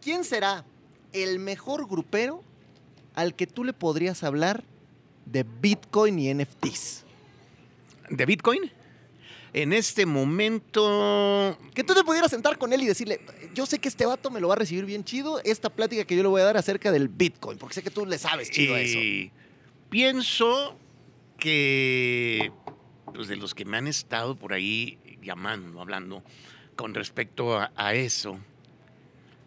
[0.00, 0.64] ¿Quién será
[1.12, 2.42] el mejor grupero
[3.14, 4.64] al que tú le podrías hablar
[5.26, 7.04] de Bitcoin y NFTs?
[8.08, 8.72] ¿De Bitcoin?
[9.52, 13.20] En este momento, Que tú te pudieras sentar con él y decirle,
[13.54, 16.16] yo sé que este vato me lo va a recibir bien chido, esta plática que
[16.16, 18.74] yo le voy a dar acerca del Bitcoin, porque sé que tú le sabes chido
[18.74, 18.98] a eso.
[18.98, 19.32] Eh,
[19.88, 20.78] Pienso
[21.36, 22.52] que
[23.12, 26.22] pues, de los que me han estado por ahí llamando, hablando
[26.76, 28.38] con respecto a, a eso,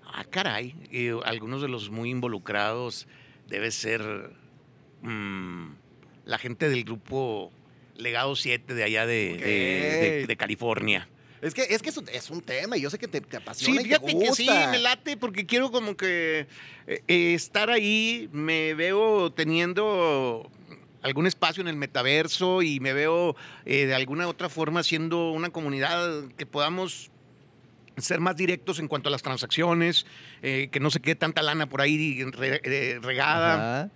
[0.05, 3.07] ah, caray, eh, algunos de los muy involucrados
[3.47, 4.01] debe ser
[5.01, 5.67] mm,
[6.25, 7.51] la gente del grupo
[7.97, 9.45] Legado 7 de allá de, de-
[9.99, 10.27] de- Ok.
[10.27, 11.07] de California.
[11.41, 13.81] Es que es, que es, un, tema y yo sé que te, te Sí, apasiona
[13.81, 14.71] y te fíjate que sí, gusta.
[14.71, 16.47] me late porque quiero como que
[16.87, 20.49] eh, eh, estar ahí, me veo teniendo
[21.01, 25.49] algún espacio en el metaverso y me veo eh, de alguna otra forma siendo una
[25.49, 27.11] comunidad que podamos
[27.97, 30.05] ser más directos en cuanto a las transacciones,
[30.41, 33.91] eh, que no se quede tanta lana por ahí re- regada Ajá.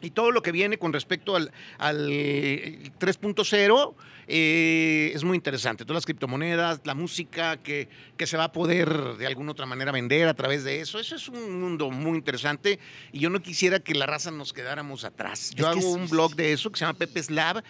[0.00, 3.94] Y todo lo que viene con respecto al, al eh, 3.0
[4.28, 5.84] eh, es muy interesante.
[5.84, 9.92] Todas las criptomonedas, la música que, que se va a poder de alguna otra manera
[9.92, 10.98] vender a través de eso.
[10.98, 12.78] Eso es un mundo muy interesante
[13.12, 15.52] y yo no quisiera que la raza nos quedáramos atrás.
[15.54, 17.62] Yo Es hago un blog de eso que se llama Pepe's Lab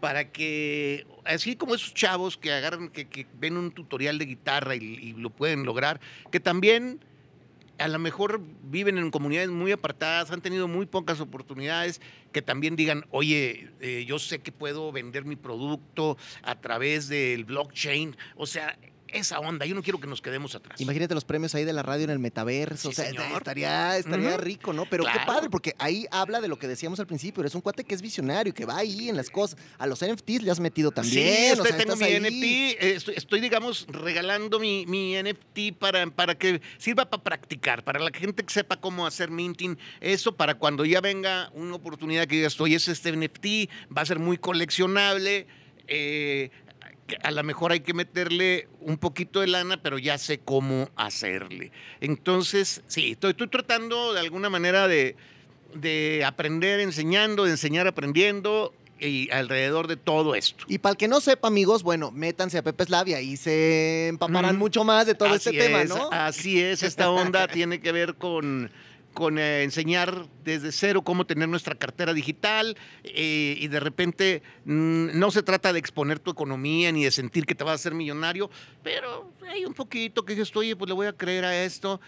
[0.00, 4.76] para que, así como esos chavos que agarran, que, que ven un tutorial de guitarra
[4.76, 6.00] y, y lo pueden lograr,
[6.30, 7.00] que también
[7.78, 12.00] a lo mejor viven en comunidades muy apartadas, han tenido muy pocas oportunidades,
[12.32, 17.44] que también digan, oye, eh, yo sé que puedo vender mi producto a través del
[17.44, 18.16] blockchain.
[18.36, 18.76] O sea,
[19.08, 19.66] esa onda.
[19.66, 20.80] Yo no quiero que nos quedemos atrás.
[20.80, 22.88] Imagínate los premios ahí de la radio en el metaverso.
[22.88, 23.24] Sí, o sea, señor.
[23.38, 24.84] estaría, estaría rico, ¿no?
[24.86, 27.40] Pero qué padre, porque ahí habla de lo que decíamos al principio.
[27.42, 29.58] Eres un cuate que es visionario, que va ahí en las cosas.
[29.78, 31.26] A los NFTs le has metido también.
[31.26, 32.20] Sí, o estoy- sea, tengo mi ahí.
[32.20, 37.84] NFT, eh, estoy, estoy, digamos, regalando mi, mi NFT para, para que sirva para practicar,
[37.84, 42.26] para la gente que sepa cómo hacer minting, eso para cuando ya venga una oportunidad
[42.26, 45.46] que digas, estoy, es este NFT, va a ser muy coleccionable,
[45.86, 46.50] eh,
[47.22, 51.72] a lo mejor hay que meterle un poquito de lana, pero ya sé cómo hacerle.
[52.00, 55.16] Entonces, sí, estoy, estoy tratando de alguna manera de,
[55.74, 60.64] de aprender enseñando, de enseñar aprendiendo y alrededor de todo esto.
[60.66, 64.56] Y para el que no sepa, amigos, bueno, métanse a Pepe Slav y se empaparán
[64.56, 64.58] Mm.
[64.58, 66.08] mucho más de todo este tema, ¿no?
[66.10, 68.70] Así es, esta onda tiene que ver con,
[69.14, 75.18] con eh, enseñar desde cero cómo tener nuestra cartera digital eh, y de repente mm,
[75.18, 77.94] no se trata de exponer tu economía ni de sentir que te vas a hacer
[77.94, 78.50] millonario,
[78.82, 82.00] pero hay un poquito que dices, oye, pues le voy a creer a esto.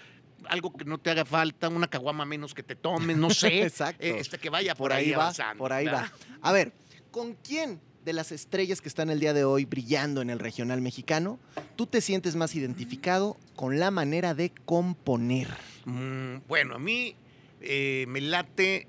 [0.48, 3.62] Algo que no te haga falta, una caguama menos que te tomes, no sé.
[3.62, 4.02] Exacto.
[4.02, 6.10] eh, este, que vaya por ahí va, avanzando, por ahí ¿verdad?
[6.42, 6.48] va.
[6.48, 6.72] A ver,
[7.10, 10.80] ¿con quién de las estrellas que están el día de hoy brillando en el regional
[10.80, 11.38] mexicano,
[11.76, 15.48] tú te sientes más identificado con la manera de componer?
[15.84, 17.14] Mm, bueno, a mí
[17.60, 18.86] eh, me late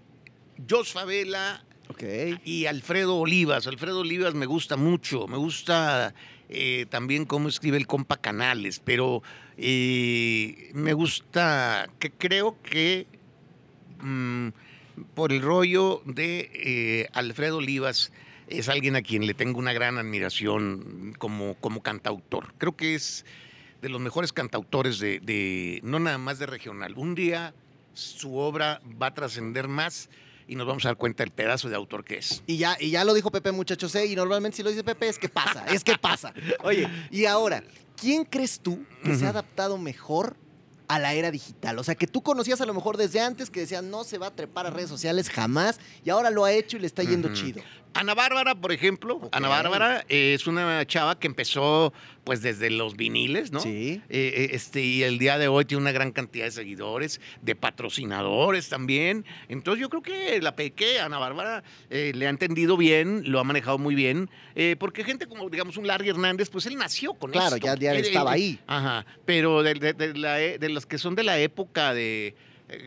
[0.69, 2.03] Jos Favela, Ok.
[2.45, 3.67] y Alfredo Olivas.
[3.67, 6.13] Alfredo Olivas me gusta mucho, me gusta
[6.47, 9.23] eh, también cómo escribe el compa Canales, pero
[9.57, 13.07] eh, me gusta, que creo que
[14.01, 14.49] mm,
[15.13, 18.11] por el rollo de Alfredo Olivas
[18.51, 22.53] es alguien a quien le tengo una gran admiración como, como cantautor.
[22.57, 23.25] Creo que es
[23.81, 26.93] de los mejores cantautores de, de- no nada más de regional.
[26.97, 27.53] Un día
[27.93, 30.09] su obra va a trascender más
[30.47, 32.43] y nos vamos a dar cuenta del pedazo de autor que es.
[32.47, 34.05] Y ya, y ya lo dijo Pepe, muchachos, ¿eh?
[34.05, 36.33] y normalmente si lo dice Pepe es que pasa, es que pasa.
[36.63, 37.63] Oye, y ahora,
[37.99, 40.35] ¿quién crees tú que se ha adaptado mejor
[40.87, 41.79] a la era digital?
[41.79, 44.27] O sea, que tú conocías a lo mejor desde antes, que decían no se va
[44.27, 47.33] a trepar a redes sociales jamás, y ahora lo ha hecho y le está yendo
[47.33, 47.61] chido.
[47.93, 49.29] Ana Bárbara, por ejemplo.
[49.33, 53.59] Ana Bárbara eh, es una chava que empezó pues desde los viniles, ¿no?
[53.59, 54.01] Sí.
[54.09, 57.55] Eh, eh, este, y el día de hoy tiene una gran cantidad de seguidores, de
[57.55, 59.25] patrocinadores también.
[59.49, 63.43] Entonces yo creo que la Peque, Ana Bárbara, eh, le ha entendido bien, lo ha
[63.43, 64.29] manejado muy bien,
[64.79, 67.65] porque gente como, digamos, un Larry Hernández, pues él nació con Claro, esto.
[67.67, 68.59] ya- ya Él- estaba él- ahí.
[68.67, 72.35] Ajá, pero de, de- de la e- de los que son de la época de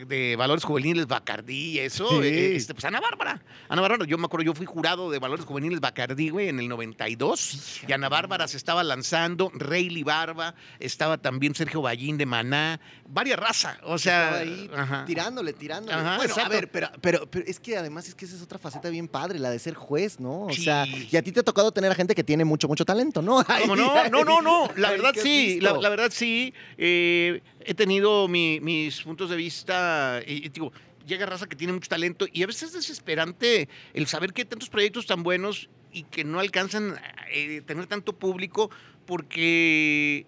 [0.07, 2.27] de valores juveniles Bacardí y eso, Sí.
[2.27, 3.41] eh, este, pues Ana Bárbara.
[3.69, 6.67] Ana Bárbara, yo me acuerdo, yo fui jurado de valores juveniles Bacardí, güey, en el
[6.67, 7.81] 92.
[7.87, 13.37] Y Ana Bárbara se estaba lanzando, Rayleigh Barba, estaba también Sergio Ballín de Maná, varias
[13.39, 14.41] razas, o sea...
[14.41, 15.93] Estaba ahí tirándole, tirándole.
[15.97, 18.57] Ajá, bueno, a ver, pero, pero, pero es que además es que esa es otra
[18.59, 20.45] faceta bien padre, la de ser juez, ¿no?
[20.45, 20.63] O Sí.
[20.63, 23.21] sea, y a ti te ha tocado tener a gente que tiene mucho, mucho talento,
[23.21, 23.35] ¿no?
[23.45, 24.09] ¿Cómo Ay, no?
[24.09, 24.69] No, no, no.
[24.77, 25.59] La verdad ¿qué has sí.
[25.61, 26.53] La verdad sí.
[26.77, 30.71] Eh, he tenido mi- mis puntos de vista y, y digo,
[31.05, 34.47] llega raza que tiene mucho talento y a veces es desesperante el saber que hay
[34.47, 38.69] tantos proyectos tan buenos y que no alcanzan a eh, tener tanto público
[39.05, 40.25] porque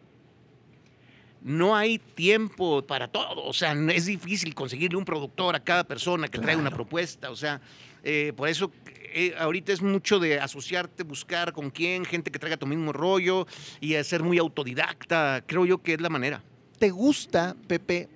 [1.42, 3.44] no hay tiempo para todo.
[3.46, 6.84] O sea, es difícil conseguirle un productor a cada persona que traiga una Claro.
[6.84, 7.30] propuesta.
[7.32, 7.62] O sea,
[8.04, 8.72] eh, por eso
[9.14, 13.48] eh, ahorita es mucho de asociarte, buscar con quién, gente que traiga tu mismo rollo
[13.80, 15.44] y ser muy autodidacta.
[15.48, 16.44] Creo yo que es la manera.
[16.80, 18.08] ¿Te gusta, Pepe,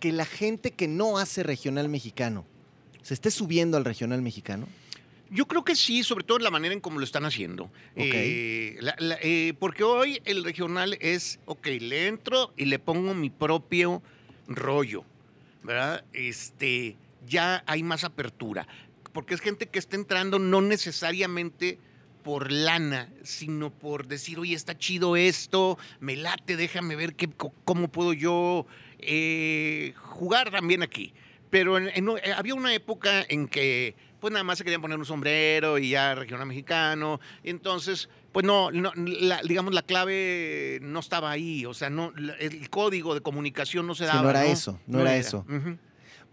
[0.00, 2.44] que la gente que no hace regional mexicano
[3.02, 4.66] se esté subiendo al regional mexicano?
[5.30, 7.70] Yo creo que sí, sobre todo en la manera en cómo lo están haciendo.
[7.96, 13.14] Eh, la- la- eh, porque hoy el regional es, ok, le entro y le pongo
[13.14, 14.02] mi propio
[14.46, 15.04] rollo,
[15.62, 16.04] ¿verdad?
[16.12, 18.66] Este, ya hay más apertura.
[19.12, 21.78] Porque es gente que está entrando no necesariamente
[22.24, 27.28] por lana, sino por decir, oye, está chido esto, me late, déjame ver qué,
[27.64, 28.66] cómo puedo yo
[28.98, 31.12] eh, jugar también aquí.
[31.50, 34.98] Pero en- en- eh, había una época en que pues nada más se querían poner
[34.98, 37.20] un sombrero y ya regional mexicano.
[37.42, 41.66] Entonces, pues no, no, la- digamos, la clave no estaba ahí.
[41.66, 42.10] O sea, no,
[42.40, 44.22] el código de comunicación no se Sí, daba.
[44.22, 45.44] no era eso, no era eso.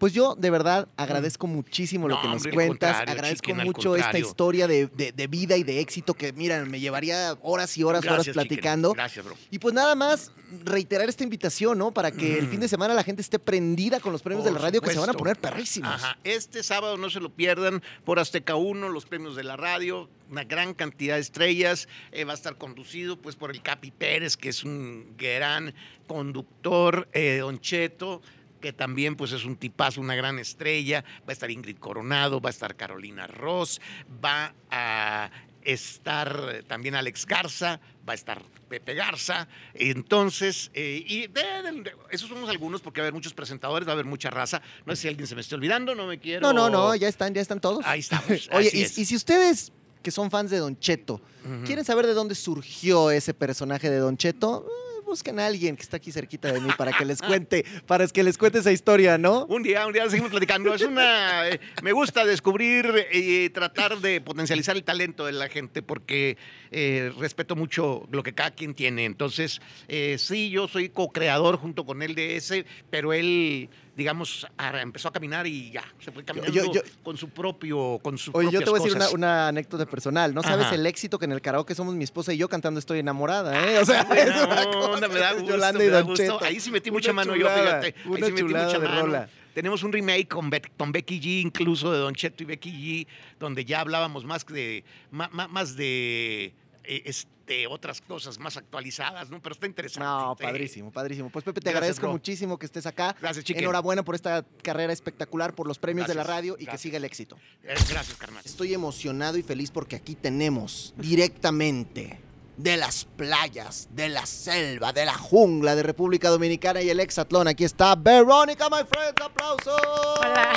[0.01, 2.97] Pues yo de verdad agradezco muchísimo lo que nos hombre, cuentas.
[3.07, 6.79] Agradezco chiquen, mucho esta historia de, de- de vida y de éxito que, mira, me
[6.79, 8.47] llevaría horas y horas, horas Gracias, chiquen.
[8.47, 8.93] platicando.
[8.93, 9.35] Gracias, bro.
[9.51, 10.31] Y pues nada más
[10.65, 11.91] reiterar esta invitación, ¿no?
[11.93, 12.49] Para que el Mm.
[12.49, 14.89] fin de semana la gente esté prendida con los premios Por de la radio que
[14.91, 15.93] se van a poner perrísimos.
[15.93, 16.17] Ajá.
[16.23, 20.43] Este sábado no se lo pierdan por Azteca 1, los premios de la radio, una
[20.45, 21.87] gran cantidad de estrellas.
[22.11, 25.73] Eh, va a estar conducido pues por el Capi Pérez, que es un gran
[26.07, 28.21] conductor, eh, Don Cheto
[28.61, 31.03] que también pues es un tipazo, una gran estrella.
[31.21, 33.81] Va a estar Ingrid Coronado, va a estar Carolina Ross,
[34.23, 35.29] va a
[35.63, 39.47] estar también Alex Garza, va a estar Pepe Garza.
[39.73, 43.91] Entonces, eh, y de- de- esos somos algunos porque va a haber muchos presentadores, va
[43.91, 44.61] a haber mucha raza.
[44.85, 46.41] No sé si alguien se me esté olvidando, no me quiero.
[46.41, 47.85] No, no, no, ya están, ya están todos.
[47.85, 48.25] Ahí estamos.
[48.53, 48.97] Oye, y, es.
[48.97, 49.71] y si ustedes
[50.01, 51.21] que son fans de Don Cheto,
[51.65, 54.65] quieren saber de dónde surgió ese personaje de Don Cheto,
[55.11, 58.23] busquen a alguien que está aquí cerquita de mí para que les cuente, para que
[58.23, 59.45] les cuente esa historia, ¿no?
[59.47, 60.73] Un día, un día seguimos platicando.
[60.73, 61.49] Es una.
[61.49, 66.37] eh, me gusta descubrir y tratar de potencializar el talento de la gente porque
[66.71, 69.03] eh, respeto mucho lo que cada quien tiene.
[69.03, 74.79] Entonces, eh, sí, yo soy co-creador junto con él de ese, pero él, digamos, ah,
[74.81, 77.99] empezó a caminar y ya, se fue caminando yo- yo- con su propio.
[78.01, 80.33] Con sus Oye, yo te voy a decir una, anécdota personal.
[80.33, 82.99] No sabes el éxito que en el karaoke somos mi esposa y yo cantando Estoy
[82.99, 83.77] enamorada, ¿eh?
[83.79, 86.23] O sea, es una cosa me da gusto, Yolanda me y da Don gusto.
[86.23, 86.43] Cheto.
[86.43, 87.87] Ahí sí metí Una mucha mano yo, fíjate.
[87.87, 89.01] Ahí una sí metí mucha de mano.
[89.01, 89.29] rola.
[89.53, 93.65] Tenemos un remake con, con Becky G, incluso de Don Cheto y Becky G, donde
[93.65, 96.53] ya hablábamos más de, ma- más, de
[96.85, 97.27] eh, este,
[97.69, 99.41] otras cosas más actualizadas, ¿no?
[99.41, 100.05] Pero está interesante.
[100.07, 101.29] No, padrísimo, padrísimo.
[101.29, 102.11] Pues Pepe, te Gracias, agradezco bro.
[102.13, 103.15] muchísimo que estés acá.
[103.21, 103.63] Gracias, chiquen.
[103.63, 107.05] Enhorabuena por esta carrera espectacular, por los premios de la radio y que siga el
[107.05, 107.37] éxito.
[107.63, 108.41] Eh, Gracias, carnal.
[108.45, 112.19] Estoy emocionado y feliz porque aquí tenemos directamente
[112.57, 117.47] de las playas, de la selva, de la jungla de República Dominicana y el exatlón.
[117.47, 119.15] Aquí está Verónica, my friends.
[119.23, 119.81] ¡Aplausos!
[120.19, 120.53] Hola.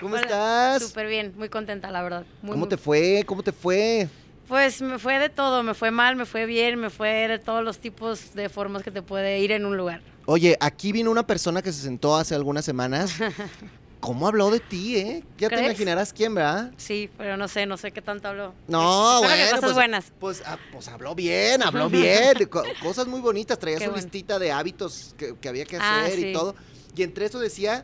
[0.00, 0.22] ¿Cómo Hola.
[0.22, 0.82] estás?
[0.88, 2.24] Súper bien, muy contenta, la verdad.
[2.42, 3.22] Muy, ¿Cómo muy- te fue?
[3.26, 4.08] ¿Cómo te fue?
[4.48, 7.64] Pues me fue de todo, me fue mal, me fue bien, me fue de todos
[7.64, 10.02] los tipos de formas que te puede ir en un lugar.
[10.26, 13.14] Oye, aquí vino una persona que se sentó hace algunas semanas.
[14.00, 15.24] ¿Cómo habló de ti, eh?
[15.38, 16.72] Ya te imaginarás quién, ¿verdad?
[16.76, 18.52] Sí, pero no sé, no sé qué tanto habló.
[18.68, 20.12] No, Espero que bueno, cosas pues, buenas.
[20.20, 22.34] Pues, ah, pues habló bien, habló bien.
[22.50, 23.58] co- cosas muy bonitas.
[23.58, 24.02] Traía Qué su bueno.
[24.04, 26.54] listita de hábitos que, que había que Ah, hacer y todo.
[26.94, 27.82] Y entre eso decía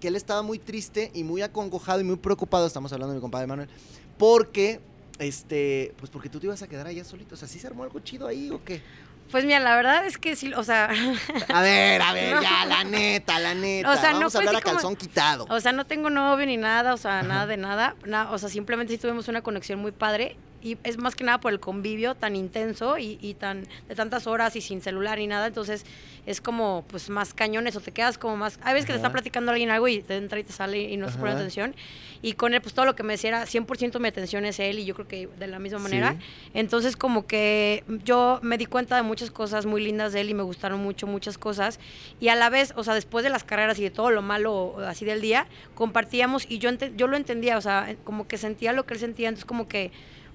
[0.00, 2.66] que él estaba muy triste y muy acongojado y muy preocupado.
[2.66, 3.68] Estamos hablando de mi compadre Manuel.
[4.16, 4.80] Porque,
[5.20, 7.34] este, pues porque tú te ibas a quedar allá solito.
[7.34, 8.82] O sea, ¿sí se armó algo chido ahí o qué?
[9.30, 10.90] Pues mira, la verdad es que sí, o sea,
[11.54, 12.42] A ver, a ver, No.
[12.42, 13.92] ya, la neta, la neta.
[13.92, 15.46] O sea, no Vamos a fue hablar a como- calzón quitado.
[15.48, 18.48] o sea, no tengo novio ni nada, o sea, nada de nada, na- o sea,
[18.48, 22.14] simplemente sí tuvimos una conexión muy padre y es más que nada por el convivio
[22.14, 25.84] tan intenso y, y tan de tantas horas y sin celular ni nada, entonces
[26.26, 29.06] es como pues más cañones o te quedas como más, hay veces que te Ajá.
[29.06, 31.44] está platicando alguien algo y te entra y te sale y no estás poniendo Ajá.
[31.44, 31.74] atención
[32.22, 34.78] y con él pues todo lo que me decía era 100% mi atención es él
[34.78, 36.50] y yo creo que de la misma manera, Sí.
[36.54, 40.34] entonces como que yo me di cuenta de muchas cosas muy lindas de él y
[40.34, 41.80] me gustaron mucho muchas cosas
[42.20, 44.76] y a la vez, o sea, después de las carreras y de todo lo malo
[44.86, 48.72] así del día, compartíamos y yo ente- yo lo entendía, o sea, como que sentía
[48.72, 49.90] lo que él sentía, entonces como que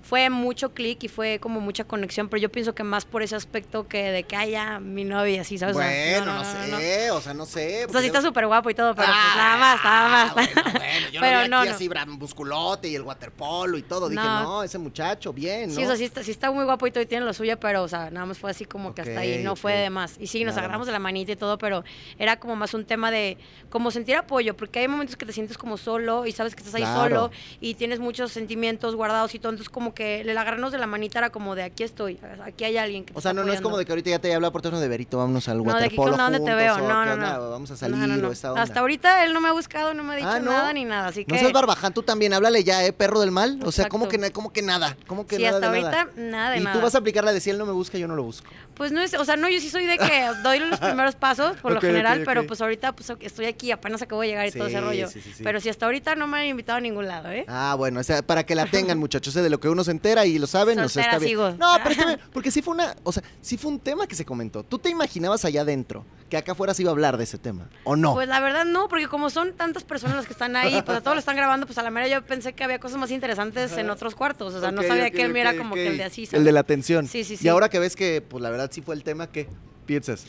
[0.07, 3.35] fue mucho clic y fue como mucha conexión, pero yo pienso que más por ese
[3.35, 5.73] aspecto que de que haya mi novia así, ¿sabes?
[5.75, 7.85] Bueno, no, sé, o sea, no sé.
[7.85, 10.33] O sea, sí está súper guapo y todo, pero pues Ah, nada más, nada más.
[10.35, 11.75] Bueno, bueno, yo Pero lo vi no, aquí no.
[11.75, 11.89] así
[12.19, 14.07] musculote y el waterpolo y todo.
[14.07, 14.43] Dije, No.
[14.43, 15.75] no, ese muchacho, bien, ¿no?
[15.75, 17.59] Sí, o sea, sí está, sí está muy guapo y todo y tiene lo suyo,
[17.59, 20.17] pero, o sea, nada más fue así como que hasta ahí, no fue de más.
[20.19, 21.83] Y sí, nos agarramos de la manita y todo, pero
[22.19, 23.39] era como más un tema de,
[23.71, 26.75] como sentir apoyo, porque hay momentos que te sientes como solo y sabes que estás
[26.75, 27.03] ahí Claro.
[27.03, 30.85] solo y tienes muchos sentimientos guardados y todo, entonces como que el agarrarnos de la
[30.85, 33.47] manita era como de aquí estoy, aquí hay alguien que te O sea, está no,
[33.47, 35.47] no es como de que ahorita ya te haya hablado por teléfono de Verito, vámonos
[35.47, 36.23] al No, de que, ¿qué waterpolo onda?
[36.25, 36.73] ¿Dónde te juntos, veo?
[36.75, 37.33] o No, ¿qué no, onda?
[37.37, 37.49] no.
[37.49, 38.27] Vamos a salir no, no.
[38.27, 38.61] o esta onda.
[38.61, 40.51] Hasta ahorita él no me ha buscado, no me ha dicho Ah, ¿no?
[40.51, 41.31] nada ni nada, así que...
[41.33, 42.93] No seas barbaján, tú también, háblale ya, ¿eh?
[42.93, 43.59] Perro del mal.
[43.63, 44.97] O sea, ¿cómo que, na- cómo que nada?
[45.07, 46.11] ¿Cómo que Sí, nada hasta de ahorita nada?
[46.15, 46.75] nada de y nada.
[46.77, 48.47] tú vas a aplicar la de si él no me busca, yo no lo busco.
[48.75, 51.55] Pues no es, o sea, no, yo sí soy de que doy los primeros pasos
[51.57, 54.45] por Ok, lo general, ok, pero pues ahorita pues estoy aquí, apenas acabo de llegar
[54.47, 55.07] y todo Sí, ese rollo.
[55.07, 55.43] sí, sí, sí.
[55.43, 57.45] Pero si hasta ahorita no me han invitado a ningún lado, ¿eh?
[57.47, 59.41] Ah, bueno, o sea, para que la tengan, muchachos, ¿eh?
[59.41, 61.29] de lo que uno se entera y lo saben, no sé, Soltera está bien.
[61.29, 61.51] sigo.
[61.51, 64.15] No, pero está bien, porque sí fue una, o sea, sí fue un tema que
[64.15, 64.63] se comentó.
[64.63, 67.69] ¿Tú te imaginabas allá adentro que acá afuera se iba a hablar de ese tema?
[67.83, 68.13] ¿O no?
[68.13, 71.01] Pues la verdad no, porque como son tantas personas las que están ahí, pues a
[71.01, 73.71] todos lo están grabando, pues a la mera yo pensé que había cosas más interesantes
[73.77, 75.97] en otros cuartos, o sea, no sabía ok, que él me era como que el
[75.97, 76.45] de así, El ¿sabes?
[76.45, 77.07] de la atención.
[77.07, 77.47] Sí, sí, Y sí.
[77.47, 79.47] ahora que ves que, pues la verdad sí fue el tema, ¿qué
[79.85, 80.25] piensas?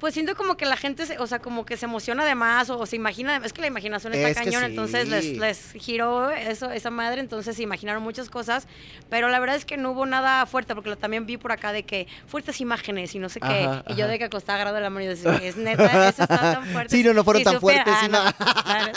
[0.00, 2.70] Pues siento como que la gente, se, o sea, como que se emociona de más
[2.70, 4.70] o, o se imagina, es que la imaginación está Es cañón, sí.
[4.70, 8.66] entonces les, les giró eso, esa madre, entonces se imaginaron muchas cosas,
[9.10, 11.72] pero la verdad es que no hubo nada fuerte, porque lo también vi por acá
[11.72, 14.12] de que fuertes imágenes y no sé qué, Ajá, y yo ajá.
[14.12, 16.96] de que acostaba agarrado de la mano y decía, es neta, eso está tan fuerte.
[16.96, 18.92] Sí, no, no fueron Si tan supiera- fuertes, sí, ah,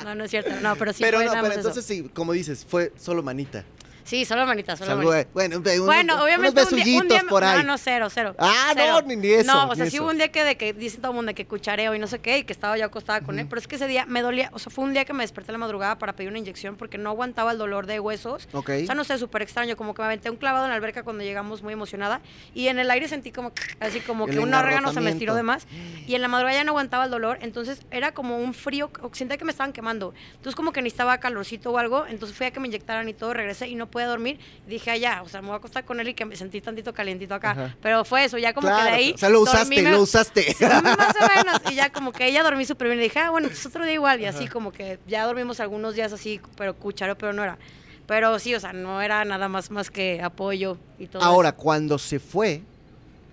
[0.00, 1.68] no, no, no es cierto, no, pero sí pero fue no, nada pero más eso.
[1.68, 3.64] entonces sí, como dices, fue solo manita.
[4.08, 5.32] Sí, solo manitas, solo Salvo- manitas.
[5.34, 7.58] bueno, unos- Bueno, obviamente unos un día, un día- por ahí.
[7.58, 8.34] No, no, cero, cero.
[8.38, 9.02] Ah, no, cero.
[9.06, 10.02] ni- ni eso, No, o sea, sí eso.
[10.02, 12.18] hubo un día que de que dice todo el mundo que cuchareo y no sé
[12.20, 14.48] qué, y que estaba yo acostada con él, pero es que ese día me dolía,
[14.54, 16.76] o sea, fue un día que me desperté en la madrugada para pedir una inyección
[16.76, 18.48] porque no aguantaba el dolor de huesos.
[18.54, 18.70] Ok.
[18.82, 21.02] O sea, no sé, súper extraño, como que me aventé un clavado en la alberca
[21.02, 22.22] cuando llegamos muy emocionada
[22.54, 25.34] y en el aire sentí como, así como El que un órgano se me estiró
[25.34, 25.66] de más
[26.06, 29.36] y en la madrugada ya no aguantaba el dolor, entonces era como un frío, sentía
[29.36, 30.14] que me estaban quemando.
[30.36, 33.34] Entonces como que necesitaba calorcito o algo, entonces fui a que me inyectaran y todo,
[33.34, 34.38] regresé y no pude dormir.
[34.66, 36.36] Y dije, ah, ya, o sea, me voy a acostar con él y que me
[36.36, 37.50] sentí tantito calientito acá.
[37.52, 37.76] Ajá.
[37.82, 39.12] Pero fue eso, ya como Claro, que de ahí...
[39.14, 40.54] O sea, lo usaste, lo usaste.
[40.54, 41.60] Sí, más o menos.
[41.70, 43.00] Y ya como que ella dormí súper bien.
[43.00, 44.20] Y dije, ah, bueno, pues otro día igual.
[44.20, 47.58] Y así como que ya dormimos algunos días así, pero cucharo, pero no era.
[48.06, 51.58] Pero sí, o sea, no era nada más, más que apoyo y todo Ahora, eso.
[51.58, 52.62] cuando se fue,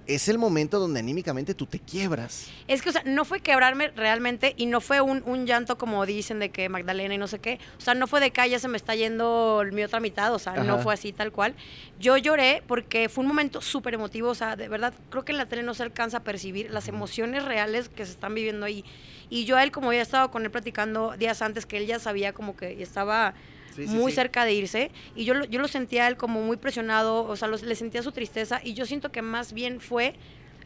[0.08, 2.48] es el momento donde anímicamente tú te quiebras.
[2.68, 6.06] Es que, o sea, no fue quebrarme realmente y no fue un, un llanto como
[6.06, 7.60] dicen de que Magdalena y no sé qué.
[7.78, 10.34] O sea, no fue de que "Ay, ya se me está yendo mi otra mitad.
[10.34, 11.56] O sea, no fue así tal cual.
[12.00, 14.30] Yo lloré porque fue un momento súper emotivo.
[14.30, 16.88] O sea, de verdad, creo que en la tele no se alcanza a percibir las
[16.88, 18.86] emociones reales que se están viviendo ahí.
[19.30, 21.98] Y yo a él, como ya estaba con él platicando días antes, que él ya
[22.00, 23.34] sabía como que estaba
[23.76, 24.16] Sí, muy sí.
[24.16, 27.36] cerca de irse y yo lo, yo lo sentía a él como muy presionado, o
[27.36, 30.16] sea, los- le sentía su tristeza y yo siento que más bien fue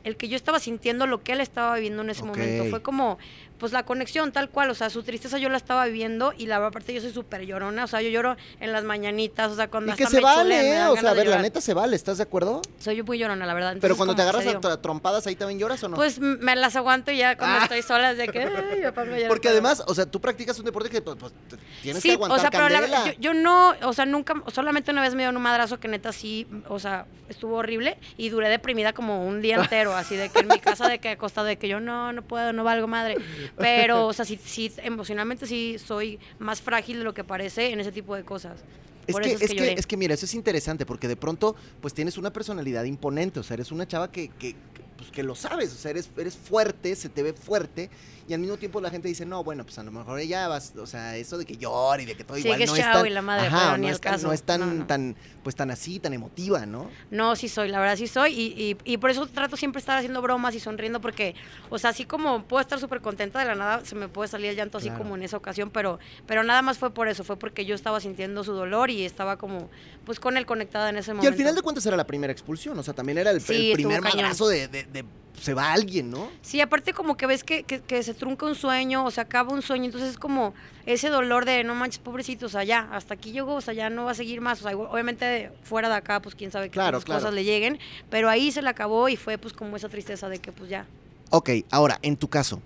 [0.04, 2.66] el que yo estaba sintiendo lo que él estaba viviendo en ese momento.
[2.70, 3.18] Fue como,
[3.60, 6.66] pues la conexión tal cual, o sea, su tristeza yo la estaba viviendo y la
[6.66, 9.94] aparte yo soy súper llorona, o sea, yo lloro en las mañanitas, o sea, cuando
[9.94, 12.24] Y que se me vale, O sea, a ver, la neta se vale, ¿estás de
[12.24, 12.62] acuerdo?
[12.80, 13.78] Soy muy llorona, la verdad.
[13.82, 15.96] Pero cuando te agarras a trompadas, ¿ahí también lloras o no?
[15.96, 17.64] Pues me las aguanto ya cuando Ah.
[17.64, 21.02] estoy sola, de que ay, me Porque además, o sea, tú practicas un deporte que
[21.02, 21.34] pues, pues,
[21.82, 24.92] tienes sí, que aguantar o sea, pero la- yo, yo no, o sea, nunca, solamente
[24.92, 28.50] una vez me dio un madrazo que neta sí, o sea, estuvo horrible y duré
[28.50, 31.58] deprimida como un día entero, así de que en mi casa de que acostado de
[31.58, 33.16] que yo no, no puedo, no valgo madre.
[33.58, 37.80] Pero, o sea, sí, sí, emocionalmente sí soy más frágil de lo que parece en
[37.80, 38.64] ese tipo de cosas.
[39.08, 42.18] Es que, es, que, es que mira, eso es interesante porque de pronto pues tienes
[42.18, 45.74] una personalidad imponente, o sea, eres una chava que, que, que, pues, que lo sabes,
[45.74, 47.90] o sea, eres, eres fuerte, se te ve fuerte
[48.28, 50.60] y al mismo tiempo la gente dice, no, bueno, pues a lo mejor ella va,
[50.78, 52.82] o sea, eso de que llora y de que todo Sí, igual que no es
[52.84, 54.28] tan, y la madre, ajá, pero no ni es el tan, caso.
[54.28, 54.86] no es tan, No, no.
[54.88, 56.90] tan, pues tan así, tan emotiva, ¿no?
[57.10, 58.34] No, sí soy, la verdad sí soy.
[58.40, 61.34] Y, y, y por eso trato siempre de estar haciendo bromas y sonriendo, porque,
[61.72, 64.52] o sea, así como puedo estar súper contenta de la nada, se me puede salir
[64.52, 65.04] el llanto así Claro.
[65.04, 68.00] como en esa ocasión, pero, pero nada más fue por eso, fue porque yo estaba
[68.00, 69.72] sintiendo su dolor y estaba como,
[70.06, 71.30] pues con él conectada en ese Y momento.
[71.30, 73.60] al final de cuentas era la primera expulsión, o sea, también era el, Sí, el
[73.72, 75.06] estuvo primer madrazo de, de- de
[75.40, 76.30] se va alguien, ¿no?
[76.42, 79.52] Sí, aparte como que ves que, que, que se trunca un sueño o se acaba
[79.52, 80.54] un sueño, entonces es como
[80.86, 83.90] ese dolor de no manches, pobrecito, o sea, ya, hasta aquí llegó, o sea, ya
[83.90, 86.74] no va a seguir más, o sea, obviamente fuera de acá, pues quién sabe qué
[86.74, 87.02] claro.
[87.02, 87.80] cosas le lleguen,
[88.12, 90.86] pero ahí se le acabó y fue pues como esa tristeza de que pues ya.
[91.32, 92.62] Ok, ahora, en tu caso,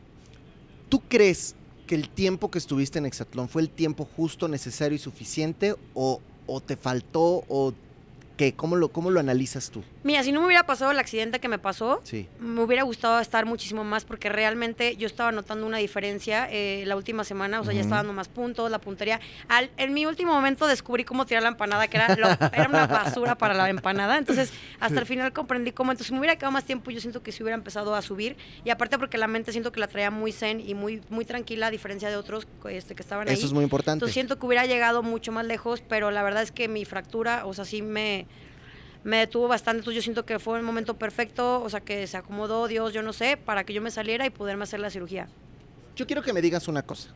[0.90, 1.56] ¿tú crees
[1.88, 5.76] que el tiempo que estuviste en Hexatlón fue el tiempo justo, necesario y suficiente?
[5.94, 7.44] ¿O, o te faltó?
[7.48, 7.74] ¿O
[8.38, 8.54] qué?
[8.54, 9.82] ¿Cómo lo, ¿Cómo lo analizas tú?
[10.04, 12.28] Mira, si no me hubiera pasado el accidente que me pasó, Sí.
[12.40, 16.96] me hubiera gustado estar muchísimo más porque realmente yo estaba notando una diferencia eh, la
[16.98, 19.22] última semana, o sea, ya estaba dando más puntos, la puntería.
[19.48, 22.86] Al, en mi último momento descubrí cómo tirar la empanada, que era, lo- era una
[22.88, 24.18] basura para la empanada.
[24.18, 25.92] Entonces, hasta el final comprendí cómo.
[25.92, 28.36] Entonces, si me hubiera quedado más tiempo, yo siento que se hubiera empezado a subir.
[28.66, 31.68] Y aparte porque la mente siento que la traía muy zen y muy, muy tranquila,
[31.68, 33.36] a diferencia de otros este, que estaban ahí.
[33.36, 33.96] Eso es muy importante.
[34.00, 37.46] Entonces siento que hubiera llegado mucho más lejos, pero la verdad es que mi fractura,
[37.46, 38.28] o sea, sí me,
[39.04, 39.80] me detuvo bastante.
[39.80, 43.02] Entonces yo siento que fue el momento perfecto, o sea, que se acomodó Dios, yo
[43.04, 45.28] no sé, para que yo me saliera y poderme hacer la cirugía.
[45.96, 47.10] Yo quiero que me digas una cosa.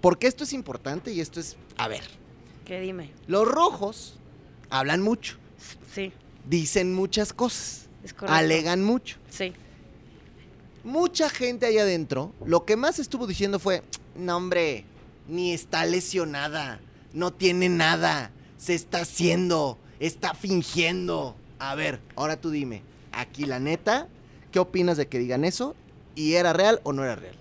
[0.00, 1.56] Porque esto es importante y esto es...
[1.78, 2.02] A ver,
[2.64, 3.10] Que dime.
[3.26, 4.18] los rojos
[4.70, 5.36] hablan mucho,
[5.92, 6.12] Sí,
[6.44, 8.34] dicen muchas cosas, es correcto.
[8.34, 9.16] alegan mucho.
[9.30, 9.52] Sí.
[10.84, 13.82] Mucha gente ahí adentro, lo que más estuvo diciendo fue,
[14.14, 14.84] no hombre,
[15.26, 16.78] ni está lesionada,
[17.12, 21.36] no tiene nada, se está haciendo, está fingiendo.
[21.58, 22.82] A ver, ahora tú dime,
[23.12, 24.08] aquí la neta,
[24.52, 25.74] ¿qué opinas de que digan eso?
[26.14, 27.36] ¿Y era real o no era real?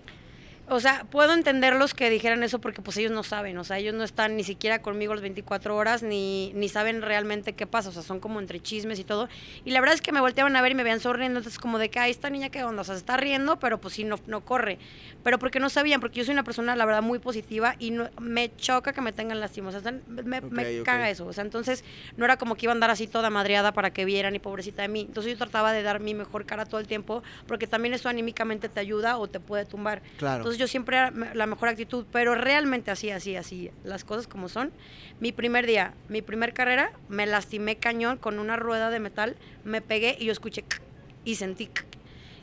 [0.68, 3.94] O sea, puedo entenderlos que dijeran eso porque pues ellos no saben, o sea, ellos
[3.94, 7.92] no están ni siquiera conmigo las 24 horas ni, ni saben realmente qué pasa, o
[7.92, 9.30] sea, son como entre chismes y todo.
[9.64, 11.78] Y la verdad es que me volteaban a ver y me veían sonriendo, entonces como
[11.78, 14.04] de que, ay, esta niña qué onda, o sea, se está riendo, pero pues sí,
[14.04, 14.80] no, no corre.
[15.24, 18.10] Pero porque no sabían, porque yo soy una persona, la verdad, muy positiva y no,
[18.20, 21.84] me choca que me tengan lástima, o sea, me, me caga eso, o sea, entonces
[22.18, 24.82] no era como que iba a andar así toda madreada para que vieran y pobrecita
[24.82, 25.02] de mí.
[25.02, 28.68] Entonces yo trataba de dar mi mejor cara todo el tiempo, porque también eso anímicamente
[28.68, 30.02] te ayuda o te puede tumbar.
[30.18, 30.38] Claro.
[30.38, 34.50] Entonces yo siempre era la mejor actitud, pero realmente así, así, así, las cosas como
[34.50, 34.72] son.
[35.20, 39.82] Mi primer día, mi primer carrera, me lastimé cañón con una rueda de metal, me
[39.82, 40.64] pegué y yo escuché
[41.24, 41.70] y sentí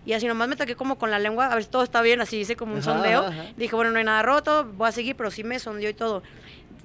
[0.05, 2.21] y así nomás me toqué como con la lengua, a ver si todo está bien,
[2.21, 3.25] así hice como un Ajá, sondeo.
[3.27, 3.45] ajá.
[3.57, 6.23] Dije, bueno, no hay nada roto, voy a seguir, pero sí me sondeó y todo.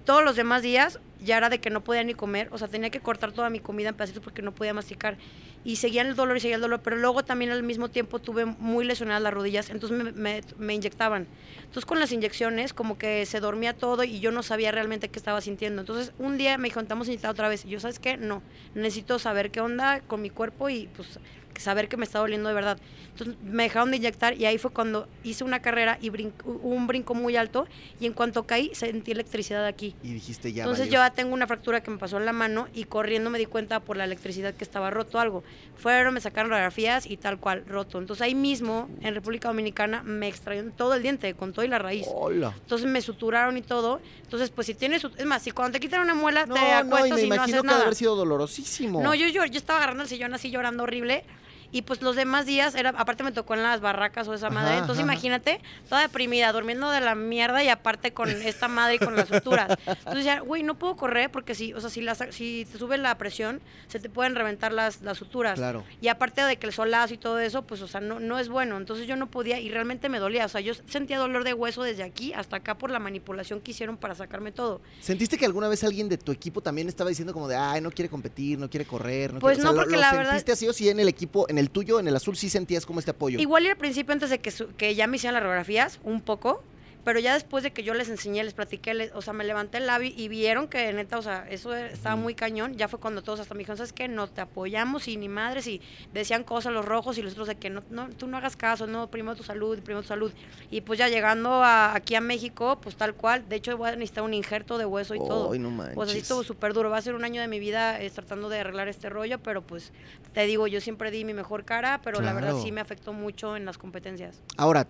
[0.08, 2.90] Todos los demás días ya era de que no podía ni comer, o sea, tenía
[2.90, 5.18] que cortar toda mi comida en pedacitos porque no podía masticar.
[5.66, 8.46] Y seguía el dolor y seguía el dolor, pero luego también al mismo tiempo tuve
[8.46, 11.28] muy lesionadas las rodillas, entonces me, me- inyectaban.
[11.60, 15.20] Entonces con las inyecciones como que se dormía todo y yo no sabía realmente qué
[15.20, 15.82] estaba sintiendo.
[15.82, 16.80] Entonces un día me dijo,
[17.10, 17.66] a inyectar otra vez.
[17.66, 18.16] Y yo, ¿sabes qué?
[18.16, 18.42] No,
[18.76, 21.20] necesito saber qué onda con mi cuerpo y pues
[21.62, 22.78] saber que me está doliendo de verdad.
[23.12, 26.86] Entonces me dejaron de inyectar y ahí fue cuando hice una carrera y brin- un
[26.88, 27.68] brinco muy alto
[28.00, 29.96] y en cuanto caí sentí electricidad aquí.
[30.04, 30.64] Y dijiste ya.
[30.64, 31.00] Entonces valió.
[31.00, 33.46] yo ya tengo una fractura que me pasó en la mano y corriendo me di
[33.48, 35.44] cuenta por la electricidad que estaba roto algo.
[35.78, 37.98] Fueron, me sacaron radiografías y tal cual, roto.
[38.00, 41.80] Entonces ahí mismo, en República Dominicana, me extrajeron todo el diente, con todo y la
[41.80, 42.06] raíz.
[42.14, 42.54] Hola.
[42.62, 44.00] Entonces me suturaron y todo.
[44.24, 46.68] Entonces, pues si tienes, es más, si cuando te quitan una muela No, te no,
[46.68, 47.82] y acuestas me y no imagino haces que nada.
[47.82, 49.02] haber sido dolorosísimo.
[49.02, 51.24] No, yo, yo, yo estaba agarrando el sillón así llorando horrible.
[51.72, 54.54] Y pues los demás días, era, aparte me tocó en las barracas o esa Ajá,
[54.56, 54.74] madre.
[54.78, 55.12] Entonces ajá.
[55.14, 55.60] imagínate,
[55.90, 59.78] toda deprimida, durmiendo de la mierda y aparte con esta madre y con las suturas.
[59.86, 62.98] Entonces ya, güey, no puedo correr porque si, o sea, si, las, si te sube
[62.98, 65.56] la presión, se te pueden reventar las, las suturas.
[65.60, 65.84] Claro.
[66.02, 68.48] Y aparte de que el solazo y todo eso, pues, o sea, no, no es
[68.50, 68.78] bueno.
[68.78, 70.46] Entonces yo no podía y realmente me dolía.
[70.46, 73.72] O sea, yo sentía dolor de hueso desde aquí hasta acá por la manipulación que
[73.72, 74.82] hicieron para sacarme todo.
[75.02, 77.92] ¿Sentiste que alguna vez alguien de tu equipo también estaba diciendo como de, ay, no
[77.92, 79.34] quiere competir, no quiere correr?
[79.34, 79.70] No Pues quiere-"?
[79.70, 81.46] O sea, no, ¿lo- porque lo la verdad- ¿Sentiste así o sí en el equipo,
[81.50, 83.40] en el tuyo, en el azul, sí sentías como este apoyo?
[83.40, 86.22] Igual y al principio, antes de que, su- que ya me hicieran las radiografías, un
[86.22, 86.64] poco,
[87.08, 89.78] pero ya después de que yo les enseñé, les platiqué, les- o sea, me levanté
[89.78, 92.74] el labio y vieron que neta, o sea, eso estaba muy cañón.
[92.76, 94.10] Ya fue cuando todos hasta me dijeron, ¿sabes qué?
[94.10, 95.80] No te apoyamos y ni madres y
[96.12, 98.88] decían cosas los rojos y los otros de que no, no tú no hagas caso,
[98.88, 100.34] no, primero tu salud, primero tu salud.
[100.70, 103.92] Y pues ya llegando a- aquí a México, pues tal cual, de hecho voy a
[103.96, 105.54] necesitar un injerto de hueso y todo.
[105.54, 105.96] Ay, no manches.
[105.96, 106.90] Pues así estuvo súper duro.
[106.90, 109.62] Va a ser un año de mi vida eh, tratando de arreglar este rollo, pero
[109.62, 109.94] pues
[110.34, 113.56] te digo, yo siempre di mi mejor cara, pero la verdad sí me afectó mucho
[113.56, 114.42] en las competencias.
[114.58, 114.90] Ahora,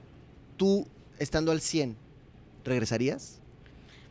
[0.58, 0.88] tú,
[1.20, 1.96] estando al 100,
[2.68, 3.40] ¿regresarías?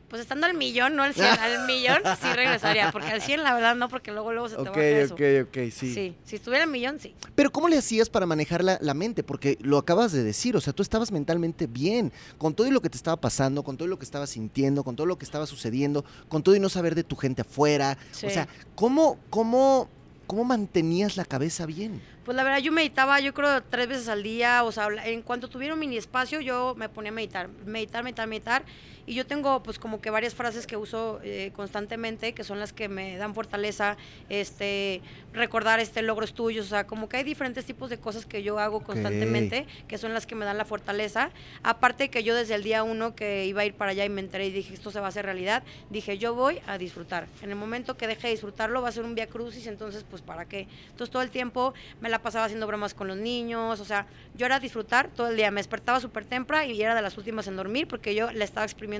[0.09, 3.55] Pues estando al millón, no al 100, al millón sí regresaría, porque al 100 la
[3.55, 5.15] verdad no, porque luego luego se te baja eso.
[5.15, 6.15] ok, Sí.
[6.25, 7.13] si estuviera al millón, sí.
[7.35, 9.25] Pero ¿cómo le hacías para manejar la, la mente?
[9.25, 12.81] Porque lo acabas de decir, o sea, tú estabas mentalmente bien, con todo y lo
[12.81, 15.25] que te estaba pasando, con todo y lo que estabas sintiendo, con todo lo que
[15.25, 17.99] estaba sucediendo, con todo y no saber de tu gente afuera.
[18.13, 18.27] Sí.
[18.27, 18.47] O sea,
[18.77, 19.89] ¿cómo, cómo,
[20.27, 22.01] ¿cómo mantenías la cabeza bien?
[22.25, 24.65] Pues la verdad, yo meditaba, yo creo, tres veces al día.
[24.65, 28.29] O sea, en cuanto tuviera un mini espacio, yo me ponía a meditar, meditar, meditar,
[28.29, 28.65] meditar.
[29.07, 32.73] Y yo tengo, pues, como que varias frases que uso eh, constantemente, que son las
[32.73, 33.97] que me dan fortaleza,
[34.29, 35.01] este,
[35.33, 36.67] recordar este logros tuyos.
[36.67, 40.13] O sea, como que hay diferentes tipos de cosas que yo hago constantemente, que son
[40.13, 41.31] las que me dan la fortaleza.
[41.63, 44.21] Aparte que yo desde el día uno que iba a ir para allá y me
[44.21, 47.29] enteré y dije, esto se va a hacer realidad, dije, yo voy a disfrutar.
[47.43, 50.21] En el momento que deje de disfrutarlo, va a ser un via crucis, entonces, pues,
[50.21, 50.67] ¿para qué?
[50.91, 54.47] Entonces, todo el tiempo me la pasaba haciendo bromas con los niños, o sea, yo
[54.47, 55.51] era disfrutar todo el día.
[55.53, 58.65] Me despertaba súper temprano y era de las últimas en dormir porque yo le estaba
[58.65, 58.96] exprimiendo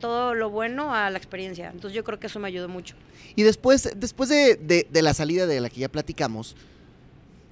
[0.00, 1.66] todo lo bueno a la experiencia.
[1.70, 2.94] Entonces, yo creo que eso me ayudó mucho.
[3.34, 6.54] Y después, después de, de- de la salida de la que ya platicamos,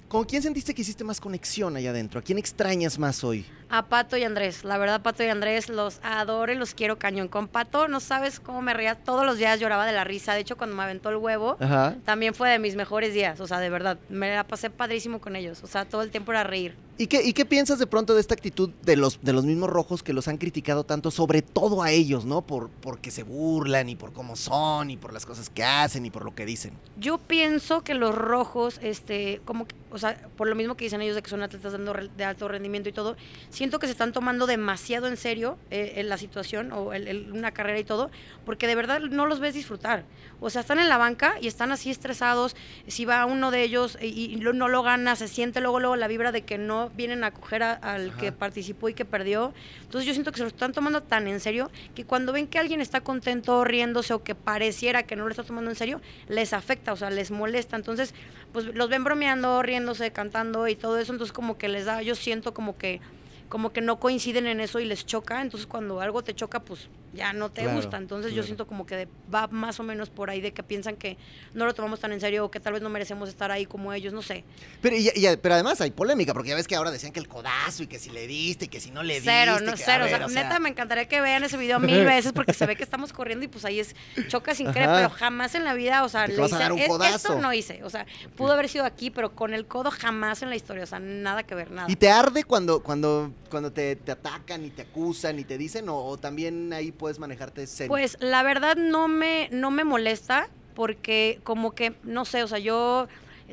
[0.07, 2.19] ¿con quién sentiste que hiciste más conexión allá adentro?
[2.19, 3.45] ¿A quién extrañas más hoy?
[3.69, 7.27] A Pato y Andrés, la verdad Pato y Andrés los adoro y los quiero cañón.
[7.27, 10.33] Con Pato no sabes cómo me reía, todos los días lloraba de la risa.
[10.35, 11.95] De hecho, cuando me aventó el huevo, Ajá.
[12.05, 13.39] también fue de mis mejores días.
[13.39, 15.63] O sea, de verdad, me la pasé padrísimo con ellos.
[15.63, 16.75] O sea, todo el tiempo era reír.
[16.97, 19.69] ¿Y qué, ¿Y qué piensas de pronto de esta actitud de los, de los mismos
[19.69, 22.41] rojos que los han criticado tanto, sobre todo a ellos, ¿no?
[22.41, 26.09] Por, porque se burlan y por cómo son y por las cosas que hacen y
[26.09, 26.71] por lo que dicen.
[26.97, 31.01] Yo pienso que los rojos, este, como que, o sea, por lo mismo que dicen
[31.01, 33.17] ellos de que son atletas dando de alto rendimiento y todo,
[33.49, 37.51] siento que se están tomando demasiado en serio eh, la situación o el- el- una
[37.51, 38.09] carrera y todo,
[38.45, 40.05] porque de verdad no los ves disfrutar.
[40.39, 42.55] O sea, están en la banca y están así estresados.
[42.87, 46.07] Si va uno de ellos y, y no lo gana, se siente luego luego la
[46.07, 48.17] vibra de que no vienen a coger a- al Ajá.
[48.19, 49.53] que participó y que perdió.
[49.81, 52.59] Entonces yo siento que se lo están tomando tan en serio que cuando ven que
[52.59, 56.53] alguien está contento, riéndose o que pareciera que no lo está tomando en serio, les
[56.53, 57.75] afecta, o sea, les molesta.
[57.75, 58.13] Entonces,
[58.53, 62.15] pues los ven bromeando, riéndose, cantando y todo eso, entonces como que les da, yo
[62.15, 63.01] siento como que
[63.49, 66.89] como que no coinciden en eso y les choca, entonces cuando algo te choca, pues
[67.15, 67.97] ya no te Claro, gusta.
[67.97, 70.95] Entonces yo siento como que de- va más o menos por ahí de que piensan
[70.95, 71.17] que
[71.53, 73.93] no lo tomamos tan en serio o que tal vez no merecemos estar ahí como
[73.93, 74.43] ellos, no sé.
[74.81, 77.27] Pero, y- y- pero además hay polémica, porque ya ves que ahora decían que el
[77.27, 79.29] codazo y que si le diste y que si no le diste.
[79.29, 80.05] Cero, no, que- cero.
[80.05, 82.65] o sea, o sea, neta, me encantaría que vean ese video mil veces porque se
[82.65, 83.95] ve que estamos corriendo y pues ahí es
[84.27, 84.97] choca sin querer, Ajá.
[84.97, 87.15] pero jamás en la vida, o sea, le a hice- un "Es- codazo".
[87.15, 88.05] esto no hice, o sea,
[88.35, 91.43] pudo haber sido aquí, pero con el codo jamás en la historia, o sea, nada
[91.43, 91.89] que ver, nada.
[91.89, 95.87] ¿Y te arde cuando, cuando, cuando te, te atacan y te acusan y te dicen?
[95.89, 97.89] ¿O, o también ahí puedes manejarte serio?
[97.89, 102.57] Pues la verdad no me, no me molesta porque como que, no sé, o sea,
[102.57, 103.07] yo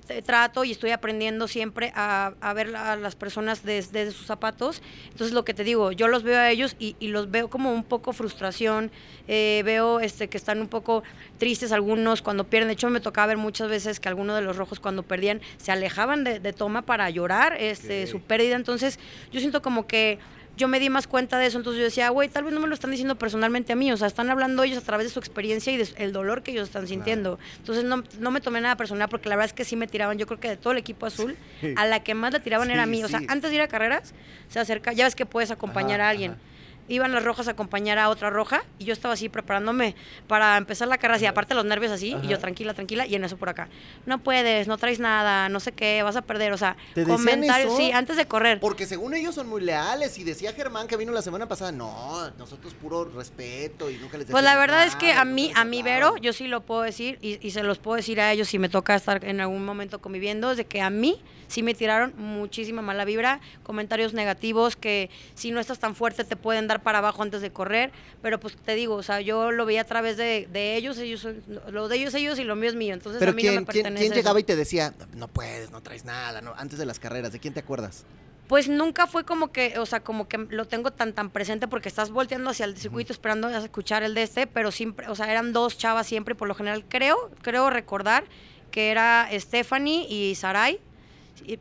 [0.09, 4.27] eh, trato y estoy aprendiendo siempre a, a ver a las personas des- desde sus
[4.27, 4.81] zapatos.
[5.11, 7.75] Entonces, lo que te digo, yo los veo a ellos y, y los veo como
[7.75, 8.91] un poco frustración,
[9.29, 11.03] eh, veo este, que están un poco
[11.37, 12.69] tristes algunos cuando pierden.
[12.69, 15.73] De hecho, me tocaba ver muchas veces que algunos de los rojos cuando perdían se
[15.73, 18.57] alejaban de, de toma para llorar este, su pérdida.
[18.57, 18.99] Entonces,
[19.31, 20.19] yo siento como que
[20.57, 22.67] yo me di más cuenta de eso, entonces yo decía, güey, tal vez no me
[22.67, 25.19] lo están diciendo personalmente a mí, o sea, están hablando ellos a través de su
[25.19, 27.39] experiencia y del dolor que ellos están sintiendo.
[27.59, 30.19] Entonces no, no me tomé nada personal porque la verdad es que sí me tiraban,
[30.19, 31.75] yo creo que de todo el equipo azul, Sí.
[31.77, 33.03] a la que más la tiraban era a mí.
[33.03, 33.27] O sea, sí.
[33.29, 34.13] antes de ir a carreras,
[34.49, 36.31] se acerca, ya ves que puedes acompañar Ajá, a alguien.
[36.33, 36.41] ajá.
[36.89, 39.95] Iban las rojas a acompañar a otra roja y yo estaba así preparándome
[40.27, 43.25] para empezar la carrera, así, aparte los nervios así, y yo tranquila, tranquila, y en
[43.25, 43.69] eso por acá.
[44.07, 47.17] No puedes, no traes nada, no sé qué, vas a perder, o sea, ¿Te decían
[47.17, 48.61] comentarios, sí, antes de correr.
[48.61, 52.31] Porque según ellos son muy leales y decía Germán que vino la semana pasada, no,
[52.39, 55.83] nosotros puro respeto y nunca les Pues la verdad es que a mí, a mí
[55.83, 58.59] Vero, yo sí lo puedo decir y, y se los puedo decir a ellos si
[58.59, 61.21] me toca estar en algún momento conviviendo, es de que a mí
[61.53, 66.37] sí me tiraron muchísima mala vibra, comentarios negativos que si no estás tan fuerte te
[66.37, 67.93] pueden dar para abajo antes de correr,
[68.23, 71.21] pero pues te digo, o sea, yo lo veía a través de, de ellos, ellos
[71.21, 73.55] son- lo de ellos ellos y lo mío es mío, entonces Pero a mí ¿quién,
[73.57, 74.21] no me quién- pertenece quién eso.
[74.21, 77.33] llegaba y te decía, no puedes, no traes nada, no, antes de las carreras?
[77.33, 78.05] ¿De quién te acuerdas?
[78.49, 81.89] Pues nunca fue como que, o sea, como que lo tengo tan tan presente porque
[81.89, 85.31] estás volteando hacia el circuito esperando a escuchar el de este, pero siempre, o sea,
[85.31, 88.25] eran dos chavas siempre, y por lo general creo, creo recordar
[88.71, 90.81] que era Stephanie y Sarai.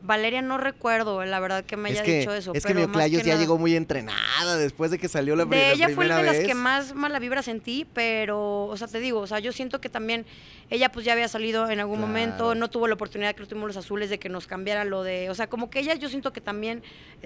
[0.02, 2.52] Valeria no recuerdo, la verdad que me haya es que, dicho eso.
[2.54, 5.56] es que pero que ya nada- llegó muy entrenada después de que salió la, de
[5.56, 9.00] la ella fue primera de las que más mala vibra sentí, pero, o sea, te
[9.00, 10.26] digo, o sea, yo siento que también
[10.70, 12.08] ella pues ya había salido en algún Claro.
[12.08, 15.30] momento, no tuvo la oportunidad que tuvimos los azules de que nos cambiaran lo de,
[15.30, 16.82] o sea, como que ella yo siento que también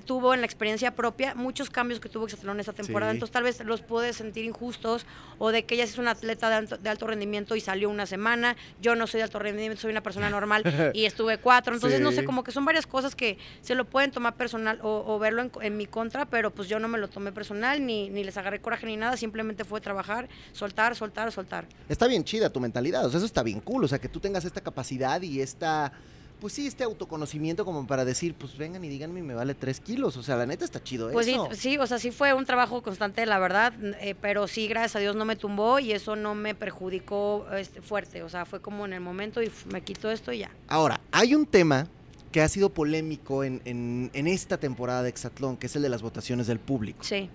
[0.06, 3.18] tuvo en la experiencia propia muchos cambios que tuvo Exatlón esta temporada, Sí.
[3.18, 5.06] entonces tal vez los puede sentir injustos
[5.38, 8.06] o de que ella es una atleta de alto, de alto rendimiento y salió una
[8.06, 10.64] semana, yo no soy de alto rendimiento, soy una persona normal
[10.96, 12.26] y estuve cuatro, entonces no sé, Sí.
[12.46, 15.76] Que son varias cosas que se lo pueden tomar personal o, o verlo en, en
[15.76, 18.86] mi contra, pero pues yo no me lo tomé personal, ni, ni les agarré coraje
[18.86, 21.66] ni nada, simplemente fue trabajar, soltar, soltar, soltar.
[21.90, 24.20] Está bien chida tu mentalidad, o sea, eso está bien cool, o sea, que tú
[24.22, 25.92] tengas esta capacidad y esta,
[26.40, 30.16] pues sí, este autoconocimiento como para decir, pues vengan y díganme, me vale tres kilos,
[30.18, 31.50] o sea, la neta está chido Pues sí, eso.
[31.54, 35.00] sí, o sea, sí fue un trabajo constante, la verdad, eh, pero sí, gracias a
[35.00, 38.86] Dios no me tumbó y eso no me perjudicó este, fuerte, o sea, fue como
[38.86, 40.52] en el momento y me quito esto y ya.
[40.68, 41.88] Ahora, hay un tema
[42.36, 45.88] que ha sido polémico en, en- en esta temporada de Exatlón, que es el de
[45.88, 47.02] las votaciones del público.
[47.02, 47.30] Sí,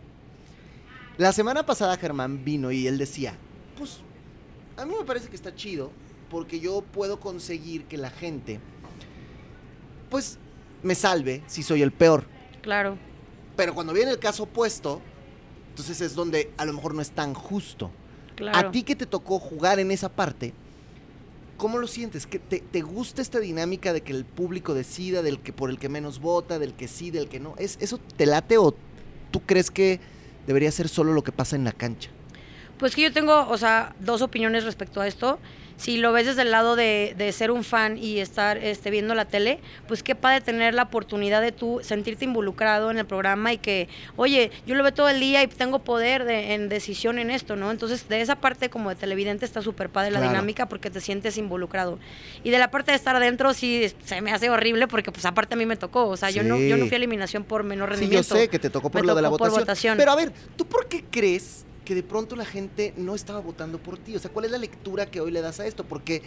[1.17, 3.33] La semana pasada Germán vino y él decía,
[3.79, 4.01] pues
[4.77, 5.91] a mí me parece que está chido
[6.29, 8.61] porque yo puedo conseguir que la gente,
[10.11, 10.39] pues,
[10.83, 12.27] me salve si soy el peor.
[12.61, 12.99] claro.
[13.57, 15.01] Pero cuando viene el caso opuesto,
[15.71, 17.91] entonces es donde a lo mejor no es tan justo.
[18.37, 18.69] Claro.
[18.69, 20.53] A ti que te tocó jugar en esa parte,
[21.61, 22.27] ¿cómo lo sientes?
[22.27, 25.79] ¿Que te, te gusta esta dinámica de que el público decida, del que por el
[25.79, 27.55] que menos vota, del que sí, del que no?
[27.59, 28.75] ¿Es, ¿Eso te late o
[29.31, 30.01] tú crees que
[30.47, 32.09] debería ser solo lo que pasa en la cancha?
[32.79, 35.39] Pues que yo tengo, o sea, dos opiniones respecto a esto.
[35.81, 39.15] Si lo ves desde el lado de, de ser un fan y estar este, viendo
[39.15, 43.55] la tele, pues qué padre tener la oportunidad de tú sentirte involucrado en el programa
[43.55, 47.19] y que, oye, yo lo veo todo el día y tengo poder de- en decisión
[47.19, 47.71] en esto, ¿no?
[47.71, 50.33] Entonces, de esa parte como de televidente está súper padre la Claro.
[50.35, 51.99] dinámica porque te sientes involucrado.
[52.45, 55.55] Y de la parte de estar adentro sí se me hace horrible porque pues aparte
[55.55, 57.89] a mí me tocó, o sea, yo, no, yo no fui a eliminación por menor
[57.89, 58.35] Sí, yo rendimiento.
[58.35, 59.97] sé que te tocó por Me lo de la votación, votación.
[59.97, 63.79] Pero a ver, ¿tú por qué crees que de pronto la gente no estaba votando
[63.79, 64.17] por ti?
[64.17, 65.85] O sea, ¿cuál es la lectura que hoy le das a esto?
[65.85, 66.23] Porque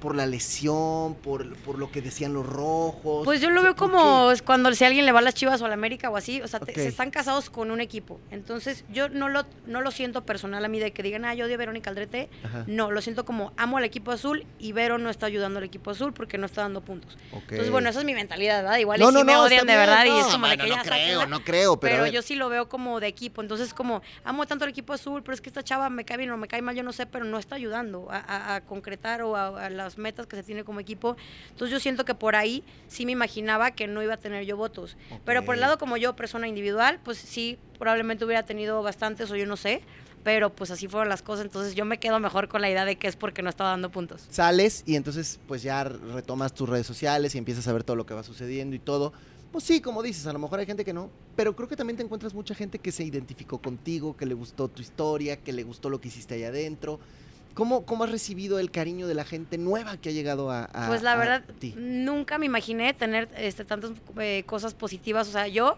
[0.00, 3.24] por la lesión, por, por lo que decían los rojos.
[3.24, 5.34] Pues yo O lo sea, veo ¿por como cuando si alguien le va a las
[5.34, 7.80] Chivas o a la América o así, o sea, te- se están casados con un
[7.80, 8.20] equipo.
[8.30, 11.46] Entonces, yo no lo, no lo siento personal a mí de que digan, ah, yo
[11.46, 12.28] odio a Verónica Aldrete.
[12.44, 15.64] Ajá, No, lo siento como amo al equipo azul y Vero no está ayudando al
[15.64, 17.18] equipo azul porque no está dando puntos.
[17.32, 18.78] Entonces, bueno, esa es mi mentalidad, ¿verdad?
[18.78, 20.58] Igual no, y sí no, me no, odian de verdad y es no, como de
[20.58, 23.42] que no ya creo, no creo, pero, Pero, yo sí lo veo como de equipo.
[23.42, 26.30] Entonces, como amo tanto al equipo azul, pero es que esta chava me cae bien
[26.30, 29.22] o me cae mal, yo no sé, pero no está ayudando a, a- a concretar
[29.22, 31.16] o a, a las metas que se tiene como equipo.
[31.50, 34.56] Entonces, yo siento que por ahí sí me imaginaba que no iba a tener yo
[34.56, 34.96] votos.
[35.24, 39.36] Pero por el lado como yo, persona individual, pues sí, probablemente hubiera tenido bastantes o
[39.36, 39.82] yo no sé.
[40.24, 41.44] Pero pues así fueron las cosas.
[41.46, 43.90] Entonces, yo me quedo mejor con la idea de que es porque no estaba dando
[43.90, 44.26] puntos.
[44.30, 48.04] sales y entonces pues ya retomas tus redes sociales y empiezas a ver todo lo
[48.04, 49.12] que va sucediendo y todo.
[49.52, 51.96] Pues sí, como dices, a lo mejor hay gente que no, pero creo que también
[51.96, 55.62] te encuentras mucha gente que se identificó contigo, que le gustó tu historia, que le
[55.62, 57.00] gustó lo que hiciste allá adentro.
[57.54, 60.86] ¿Cómo, cómo has recibido el cariño de la gente nueva que ha llegado a, a-
[60.86, 61.74] Pues la verdad, ti?
[61.76, 65.26] nunca me imaginé tener este, tantas eh, cosas positivas.
[65.28, 65.76] O sea, yo,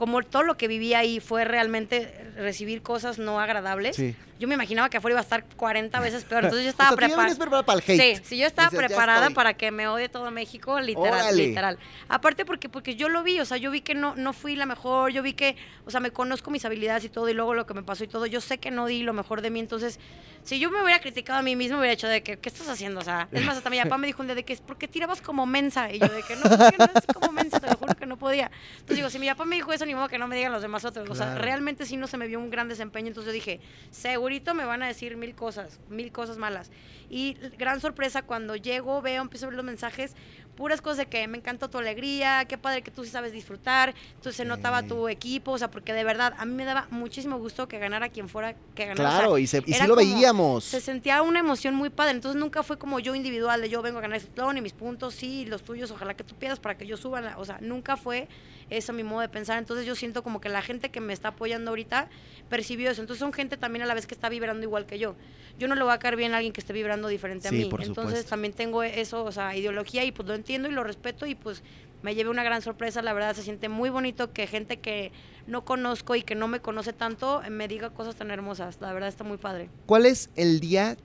[0.00, 4.54] como todo lo que viví ahí fue realmente recibir cosas no agradables, Sí, yo me
[4.54, 6.44] imaginaba que afuera iba a estar 40 veces peor.
[6.44, 7.34] Entonces yo O estaba sea, tú ya preparada.
[7.36, 8.16] preparada para el hate.
[8.16, 9.34] Sí, sí, yo estaba Dices, "Ya preparada estoy".
[9.34, 11.46] para que me odie todo México, literal, Órale.
[11.48, 11.78] literal.
[12.08, 14.64] Aparte porque, porque yo lo vi, o sea, yo vi que no, no fui la
[14.64, 17.66] mejor, yo vi que, o sea, me conozco mis habilidades y todo, y luego lo
[17.66, 20.00] que me pasó y todo, yo sé que no di lo mejor de mí, entonces,
[20.42, 23.00] si yo me hubiera criticado a mí mismo, hubiera hecho de que, ¿qué estás haciendo?
[23.00, 24.88] O sea, es más, hasta mi papá me dijo un día de que es porque
[24.88, 27.76] tirabas como mensa, y yo de que no, porque no es como mensa, te lo
[27.76, 28.50] juro que no podía.
[28.72, 30.62] Entonces digo, si mi papá me dijo eso, ni modo que no me digan los
[30.62, 31.42] demás otros, o sea, Claro.
[31.42, 33.60] realmente sí no se me vio un gran desempeño, entonces yo dije,
[33.90, 36.70] segurito me van a decir mil cosas, mil cosas malas.
[37.08, 40.14] Y gran sorpresa cuando llego, veo, empiezo a ver los mensajes,
[40.56, 43.94] puras cosas de que me encantó tu alegría, qué padre que tú sí sabes disfrutar,
[44.10, 47.38] entonces se notaba tu equipo, o sea, porque de verdad a mí me daba muchísimo
[47.38, 49.08] gusto que ganara quien fuera que ganara.
[49.08, 50.64] o sea, Claro, y, se- y sí lo veíamos.
[50.64, 53.98] se sentía una emoción muy padre, entonces nunca fue como yo individual, de yo vengo
[53.98, 56.76] a ganar este clon y mis puntos, sí, los tuyos, ojalá que tú pierdas para
[56.76, 58.28] que yo suba, la- o sea, nunca fue
[58.70, 61.28] eso mi modo de pensar, entonces yo siento como que la gente que me está
[61.28, 62.08] apoyando ahorita
[62.48, 65.14] percibió eso, entonces son gente también a la vez que está vibrando igual que yo,
[65.58, 67.58] yo no le voy a caer bien a alguien que esté vibrando diferente a Sí,
[67.58, 68.30] mí, por entonces supuesto.
[68.30, 71.62] también tengo eso, o sea, ideología y pues lo entiendo y lo respeto y pues
[72.02, 75.12] me llevé una gran sorpresa, la verdad se siente muy bonito que gente que
[75.46, 79.08] no conozco y que no me conoce tanto me diga cosas tan hermosas, la verdad
[79.08, 79.68] está muy padre.
[79.86, 80.96] ¿Cuál es el día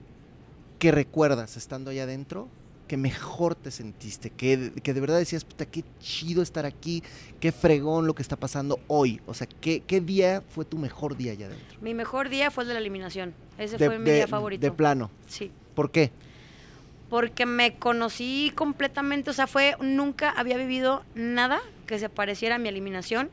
[0.78, 2.48] que recuerdas estando allá adentro
[2.86, 4.30] que mejor te sentiste?
[4.30, 7.02] Que, que de verdad decías, puta, qué chido estar aquí,
[7.40, 9.20] qué fregón lo que está pasando hoy.
[9.26, 11.78] O sea, ¿qué, qué día fue tu mejor día allá adentro?
[11.80, 13.34] Mi mejor día fue el de la eliminación.
[13.58, 14.60] Ese De- fue mi de- día favorito.
[14.60, 15.10] De plano.
[15.26, 15.50] Sí.
[15.74, 16.10] ¿Por qué?
[17.10, 22.58] Porque me conocí completamente, o sea, fue, nunca había vivido nada que se pareciera a
[22.58, 23.30] mi eliminación.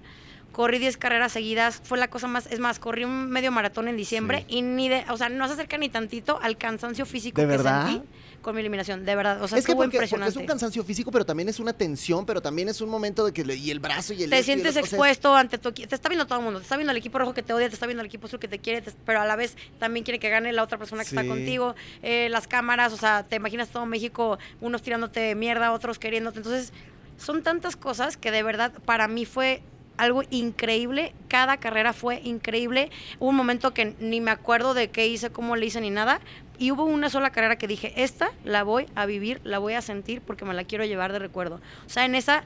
[0.53, 3.97] Corrí 10 carreras seguidas, fue la cosa más, es más, corrí un medio maratón en
[3.97, 7.47] diciembre y ni de, o sea, no se acerca ni tantito al cansancio físico ¿De
[7.47, 7.87] que verdad?
[7.87, 8.07] sentí
[8.43, 10.29] con mi eliminación, de verdad, o sea, es que estuvo porque, porque impresionante.
[10.29, 13.33] es un cansancio físico, pero también es una tensión, pero también es un momento de
[13.33, 16.27] que y el brazo y el te sientes expuesto ante tu equi- te está viendo
[16.27, 18.01] todo el mundo, te está viendo el equipo rojo que te odia, te está viendo
[18.01, 20.53] el equipo azul que te quiere, te- pero a la vez también quiere que gane
[20.53, 21.15] la otra persona que Sí.
[21.15, 21.73] está contigo,
[22.03, 26.73] eh, las cámaras, o sea, te imaginas todo México, unos tirándote mierda, otros queriéndote, entonces
[27.17, 29.63] son tantas cosas que de verdad para mí fue
[29.97, 32.89] algo increíble, cada carrera fue increíble,
[33.19, 36.19] hubo un momento que ni me acuerdo de qué hice, cómo le hice ni nada,
[36.57, 39.81] y hubo una sola carrera que dije, esta la voy a vivir, la voy a
[39.81, 41.59] sentir porque me la quiero llevar de recuerdo.
[41.85, 42.43] O sea, en esa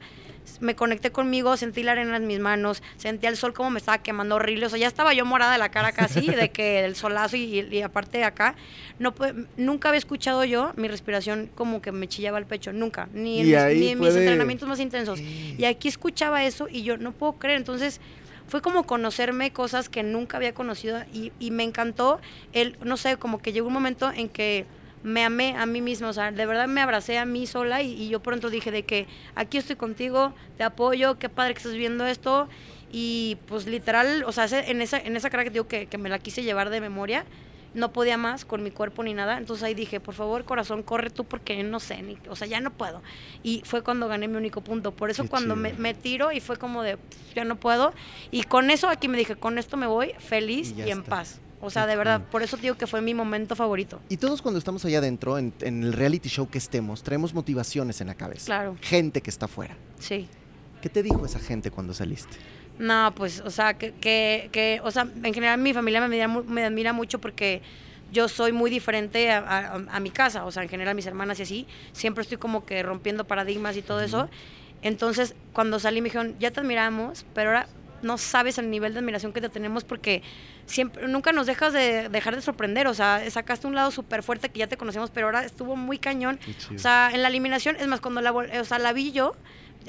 [0.60, 3.98] me conecté conmigo, sentí la arena en mis manos, sentí el sol como me estaba
[3.98, 6.96] quemando horrible, o sea, ya estaba yo morada de la cara casi, de que del
[6.96, 8.54] solazo y, y aparte de acá,
[8.98, 9.14] no
[9.56, 13.46] nunca había escuchado yo mi respiración como que me chillaba el pecho, nunca, ni en,
[13.46, 15.20] mis, ni en mis entrenamientos más intensos.
[15.20, 18.00] Y aquí escuchaba eso y yo no puedo creer, entonces
[18.48, 22.20] fue como conocerme cosas que nunca había conocido y, y me encantó
[22.52, 24.64] el, no sé, como que llegó un momento en que
[25.02, 27.92] me amé a mí misma, o sea, de verdad me abracé a mí sola y,
[27.92, 31.74] y yo pronto dije de que aquí estoy contigo, te apoyo, qué padre que estás
[31.74, 32.48] viendo esto
[32.90, 35.98] y pues literal, o sea, ese- en esa, en esa cara que digo que, que
[35.98, 37.24] me la quise llevar de memoria,
[37.74, 41.10] no podía más con mi cuerpo ni nada, entonces ahí dije, por favor corazón, corre
[41.10, 43.02] tú porque no sé, ni, o sea, ya no puedo.
[43.42, 46.56] Y fue cuando gané mi único punto, por eso Qué cuando me, tiro y fue
[46.56, 47.92] como de, "Pff, ya no puedo,
[48.30, 51.02] y con eso aquí me dije, con esto me voy feliz Y en está.
[51.10, 51.40] paz.
[51.60, 54.00] O sea, de verdad, por eso digo que fue mi momento favorito.
[54.08, 58.00] Y todos cuando estamos allá adentro, en, en el reality show que estemos, traemos motivaciones
[58.00, 58.46] en la cabeza.
[58.46, 59.76] Claro, Gente que está afuera.
[59.98, 60.28] sí.
[60.80, 62.36] ¿Qué te dijo esa gente cuando saliste?
[62.78, 66.28] No, pues, o sea, que, que, que, o sea, en general mi familia me admira,
[66.28, 67.62] me admira mucho porque
[68.12, 71.40] yo soy muy diferente a, a- a mi casa, o sea, en general mis hermanas
[71.40, 74.28] y así, siempre estoy como que rompiendo paradigmas y todo eso.
[74.82, 77.68] Entonces, cuando salí me dijeron, ya te admiramos, pero ahora
[78.02, 80.22] no sabes el nivel de admiración que te tenemos porque
[80.66, 84.48] siempre, nunca nos dejas de dejar de sorprender, o sea, sacaste un lado súper fuerte
[84.48, 86.38] que ya te conocemos, pero ahora estuvo muy cañón.
[86.74, 89.34] O sea, en la eliminación, es más, cuando la, o sea, la vi yo,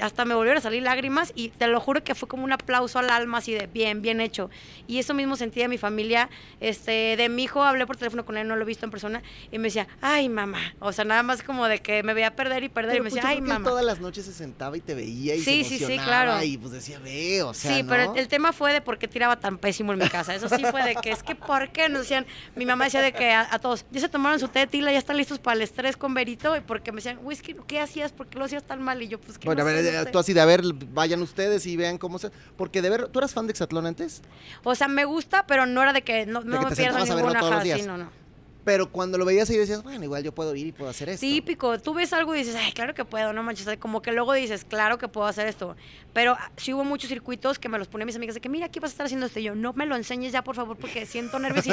[0.00, 2.98] hasta me volvieron a salir lágrimas y te lo juro que fue como un aplauso
[2.98, 4.50] al alma, así de bien, bien hecho.
[4.86, 6.28] Y eso mismo sentí de mi familia,
[6.60, 9.22] este, de mi hijo, hablé por teléfono con él, no lo he visto en persona,
[9.50, 10.74] y me decía, ay, mamá.
[10.80, 13.22] O sea, nada más como de que me veía perder y perder, y me decía,
[13.26, 13.68] ay, mamá.
[13.68, 16.44] todas las noches se sentaba y te veía y Sí, se sí, sí, emocionaba claro.
[16.44, 17.88] y pues decía, ve, o sea, sí, ¿no?
[17.88, 20.34] pero el, el tema fue de por qué tiraba tan pésimo en mi casa.
[20.34, 22.26] Eso sí fue de que es que por qué nos decían,
[22.56, 24.92] mi mamá decía de que a, a todos, ya se tomaron su té de tila,
[24.92, 28.12] ya están listos para el estrés con Berito, y porque me decían, whisky, ¿qué hacías?
[28.12, 29.02] ¿Por qué lo hacías tan mal?
[29.02, 30.10] Y yo, pues que Bueno, no a ver, sé".
[30.10, 30.62] tú así de, a ver,
[30.92, 32.30] vayan ustedes y vean cómo se...
[32.56, 34.22] Porque de ver, ¿tú eras fan de Exatlón antes?
[34.64, 36.98] O sea, me gusta, pero no era de que no, De no que me pierdo
[37.04, 37.80] ninguna todos los días.
[37.80, 38.19] sí, no, no.
[38.64, 41.20] Pero cuando lo veías ahí decías, bueno, igual yo puedo ir y puedo hacer esto.
[41.20, 44.34] Típico, tú ves algo y dices, ay, claro que puedo, no manches, como que luego
[44.34, 45.76] dices, claro que puedo hacer esto.
[46.12, 48.80] Pero sí hubo muchos circuitos que me los ponían mis amigas de que, mira, aquí
[48.80, 49.40] vas a estar haciendo esto.
[49.40, 51.72] Y yo, no me lo enseñes ya, por favor, porque siento nervios y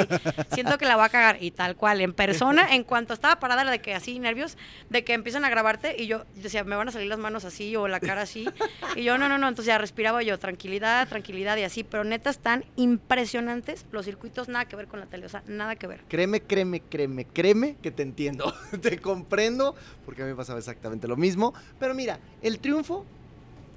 [0.54, 1.42] siento que la voy a cagar.
[1.42, 4.56] Y tal cual, en persona, en cuanto estaba parada, de que así, nervios,
[4.88, 7.74] de que empiezan a grabarte y yo decía, me van a salir las manos así
[7.76, 8.48] o la cara así.
[8.94, 11.84] Y yo, no, no, no, entonces ya respiraba yo, tranquilidad, tranquilidad y así.
[11.84, 15.76] Pero neta, están impresionantes los circuitos, nada que ver con la tele, o sea, nada
[15.76, 16.04] que ver.
[16.08, 18.52] Créeme, créeme, créeme, créeme que te entiendo,
[18.82, 19.74] te comprendo,
[20.04, 21.54] porque a mí me pasaba exactamente lo mismo.
[21.78, 23.04] Pero mira, el triunfo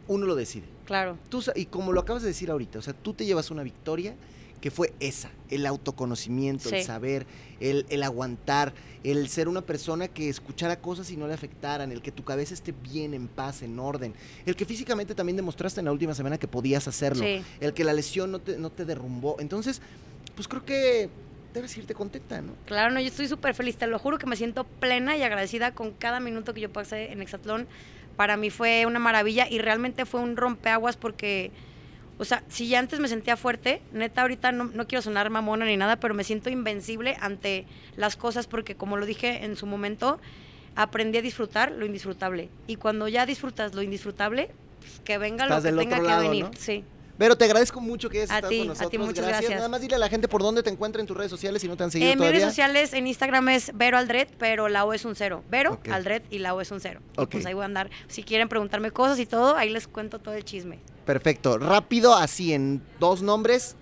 [0.08, 0.66] uno lo decide.
[0.86, 1.18] Claro.
[1.30, 4.16] Tú, y como lo acabas de decir ahorita, o sea, tú te llevas una victoria
[4.60, 7.26] que fue esa, el autoconocimiento, el saber,
[7.60, 8.74] el, el aguantar,
[9.04, 12.54] el ser una persona que escuchara cosas y no le afectaran, el que tu cabeza
[12.54, 14.14] esté bien, en paz, en orden,
[14.46, 17.42] el que físicamente también demostraste en la última semana que podías hacerlo, Sí.
[17.60, 19.38] el que la lesión no te, no te derrumbó.
[19.40, 19.82] Entonces,
[20.36, 21.10] pues creo que
[21.54, 22.54] debes irte contenta, ¿no?
[22.66, 25.74] Claro, no, yo estoy súper feliz, te lo juro que me siento plena y agradecida
[25.74, 27.68] con cada minuto que yo pasé en Exatlón.
[28.16, 31.52] Para mí fue una maravilla y realmente fue un rompeaguas porque,
[32.18, 35.66] o sea, si ya antes me sentía fuerte, neta ahorita no, no quiero sonar mamona
[35.66, 39.66] ni nada, pero me siento invencible ante las cosas porque como lo dije en su
[39.66, 40.20] momento,
[40.76, 42.50] aprendí a disfrutar lo indisfrutable.
[42.68, 46.22] Y cuando ya disfrutas lo indisfrutable, pues, que venga Estás lo que tenga que lado,
[46.22, 46.46] venir.
[46.46, 46.52] ¿no?
[46.58, 46.84] Sí.
[47.22, 49.06] Pero te agradezco mucho que hayas A estado ti, con a ti nosotros.
[49.06, 49.52] muchas gracias.
[49.52, 51.68] Nada más dile a la gente por dónde te encuentra en tus redes sociales si
[51.68, 54.86] no te han seguido En mis redes sociales, en Instagram es Vero Aldred, pero la
[54.86, 55.44] O es un cero.
[55.52, 55.90] Vero Ok.
[55.90, 57.00] Aldred y la O es un cero.
[57.16, 57.30] Y Ok.
[57.34, 57.92] Pues ahí voy a andar.
[58.08, 60.80] Si quieren preguntarme cosas y todo, ahí les cuento todo el chisme.
[61.06, 61.60] Perfecto.
[61.60, 63.76] Rápido, así en dos nombres.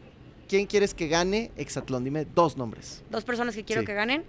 [0.50, 2.04] ¿Quién quieres que gane Exatlón?
[2.04, 3.04] Dime dos nombres.
[3.10, 3.88] Dos personas que quiero Sí.
[3.88, 4.26] que ganen.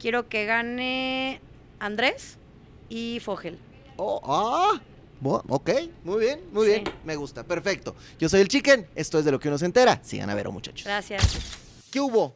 [0.00, 1.40] Quiero que gane
[1.78, 2.38] Andrés
[2.88, 3.56] y Fogel.
[3.98, 4.80] Oh, ah,
[5.22, 5.70] ok,
[6.04, 6.72] muy bien, muy Sí.
[6.72, 6.84] bien.
[7.04, 7.94] Me gusta, perfecto.
[8.18, 10.00] Yo soy el Chicken, esto es de lo que uno se entera.
[10.02, 10.84] Sigan a ver, muchachos.
[10.84, 11.56] Gracias.
[11.90, 12.34] ¿Qué hubo?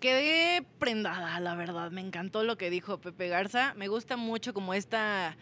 [0.00, 1.90] Quedé prendada, la verdad.
[1.90, 3.72] Me encantó lo que dijo Pepe Garza.
[3.74, 5.36] Me gusta mucho como esta,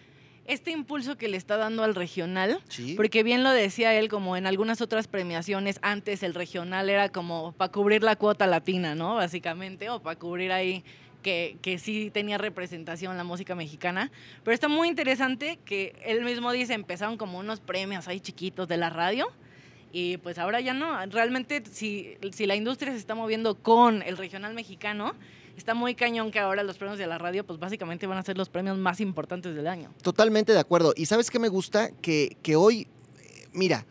[0.45, 2.63] este impulso que le está dando al regional.
[2.69, 2.95] Sí.
[2.95, 7.53] Porque bien lo decía él, como en algunas otras premiaciones, antes el regional era como
[7.53, 9.17] para cubrir la cuota latina, ¿no?
[9.17, 10.85] Básicamente, o para cubrir ahí
[11.23, 14.11] que, sí tenía representación la música mexicana.
[14.45, 18.77] Pero está muy interesante que él mismo dice, empezaron como unos premios ahí chiquitos de
[18.77, 19.29] la radio.
[19.93, 21.05] Y pues ahora ya no.
[21.07, 25.15] Realmente, si, si la industria se está moviendo con el regional mexicano,
[25.57, 28.37] está muy cañón que ahora los premios de la radio, pues básicamente van a ser
[28.37, 29.93] los premios más importantes del año.
[30.03, 30.93] Totalmente de acuerdo.
[30.97, 31.91] ¿Y sabes qué me gusta?
[32.01, 32.89] Que, que hoy,
[33.21, 33.87] eh, mira,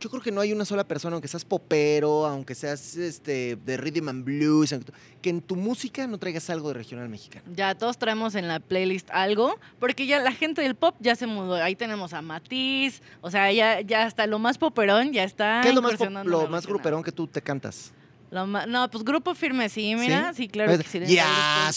[0.00, 3.76] yo creo que no hay una sola persona, aunque seas popero, aunque seas este, de
[3.76, 4.74] rhythm and blues,
[5.22, 7.44] que en tu música no traigas algo de regional mexicano.
[7.54, 11.26] Ya todos traemos en la playlist algo, porque ya la gente del pop ya se
[11.26, 11.54] mudó.
[11.54, 15.60] Ahí tenemos a Matiz, o sea, ya, ya hasta lo más poperón ya está.
[15.62, 17.92] ¿Qué es lo más, lo más gruperón que tú te cantas?
[18.34, 21.14] Lo ma- no, pues grupo firme, sí, mira, sí, claro Es- que sí.
[21.14, 21.24] Ya,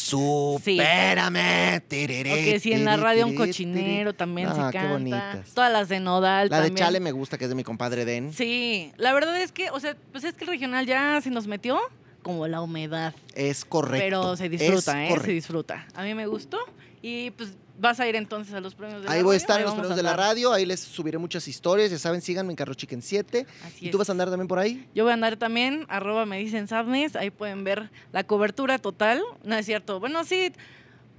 [0.02, 0.60] grupo.
[0.66, 0.72] Sí.
[0.76, 1.78] supérame.
[1.78, 4.92] O que si en la radio un cochinero también Ah, se qué canta.
[4.94, 5.54] bonitas.
[5.54, 6.74] Todas las de Nodal La de.
[6.74, 8.34] Chale me gusta, que es de mi compadre Den.
[8.34, 11.46] Sí, la verdad es que, o sea, pues es que el regional ya se nos
[11.46, 11.80] metió
[12.24, 13.14] como la humedad.
[13.36, 14.04] Es correcto.
[14.22, 15.20] Pero se disfruta, es ¿eh?
[15.24, 15.86] Se disfruta.
[15.94, 16.58] A mí me gustó.
[17.04, 19.42] Y pues vas a ir entonces a los premios de la Ahí voy a radio,
[19.44, 22.22] estar ahí en los premios de la radio, ahí les subiré muchas historias, ya saben,
[22.22, 23.46] síganme en Carro Chicken 7.
[23.66, 24.00] Así ¿Y tú es.
[24.00, 24.88] vas a andar también por ahí?
[24.96, 29.22] Yo voy a andar también, arroba me dicen Sadness, ahí pueden ver la cobertura total.
[29.44, 30.00] No es cierto.
[30.00, 30.52] Bueno, sí,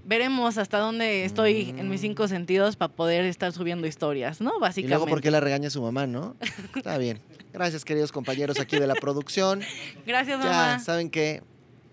[0.05, 2.03] veremos hasta dónde estoy en mis Mm.
[2.03, 4.57] cinco sentidos para poder estar subiendo historias, ¿no?
[4.57, 4.89] Y Básicamente.
[4.97, 6.35] luego, ¿por qué la regaña su mamá, no?
[6.75, 7.21] Está bien.
[7.53, 9.61] Gracias, queridos compañeros aquí de la producción.
[10.07, 10.79] Gracias, Ya, mamá.
[10.81, 11.43] ¿saben qué?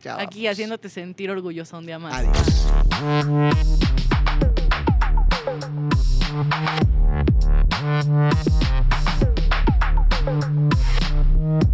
[0.03, 2.13] Ya Aquí haciéndote sentir orgulloso un día más.
[2.13, 3.94] Adiós.
[6.36, 6.53] Thank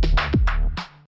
[0.05, 0.20] you.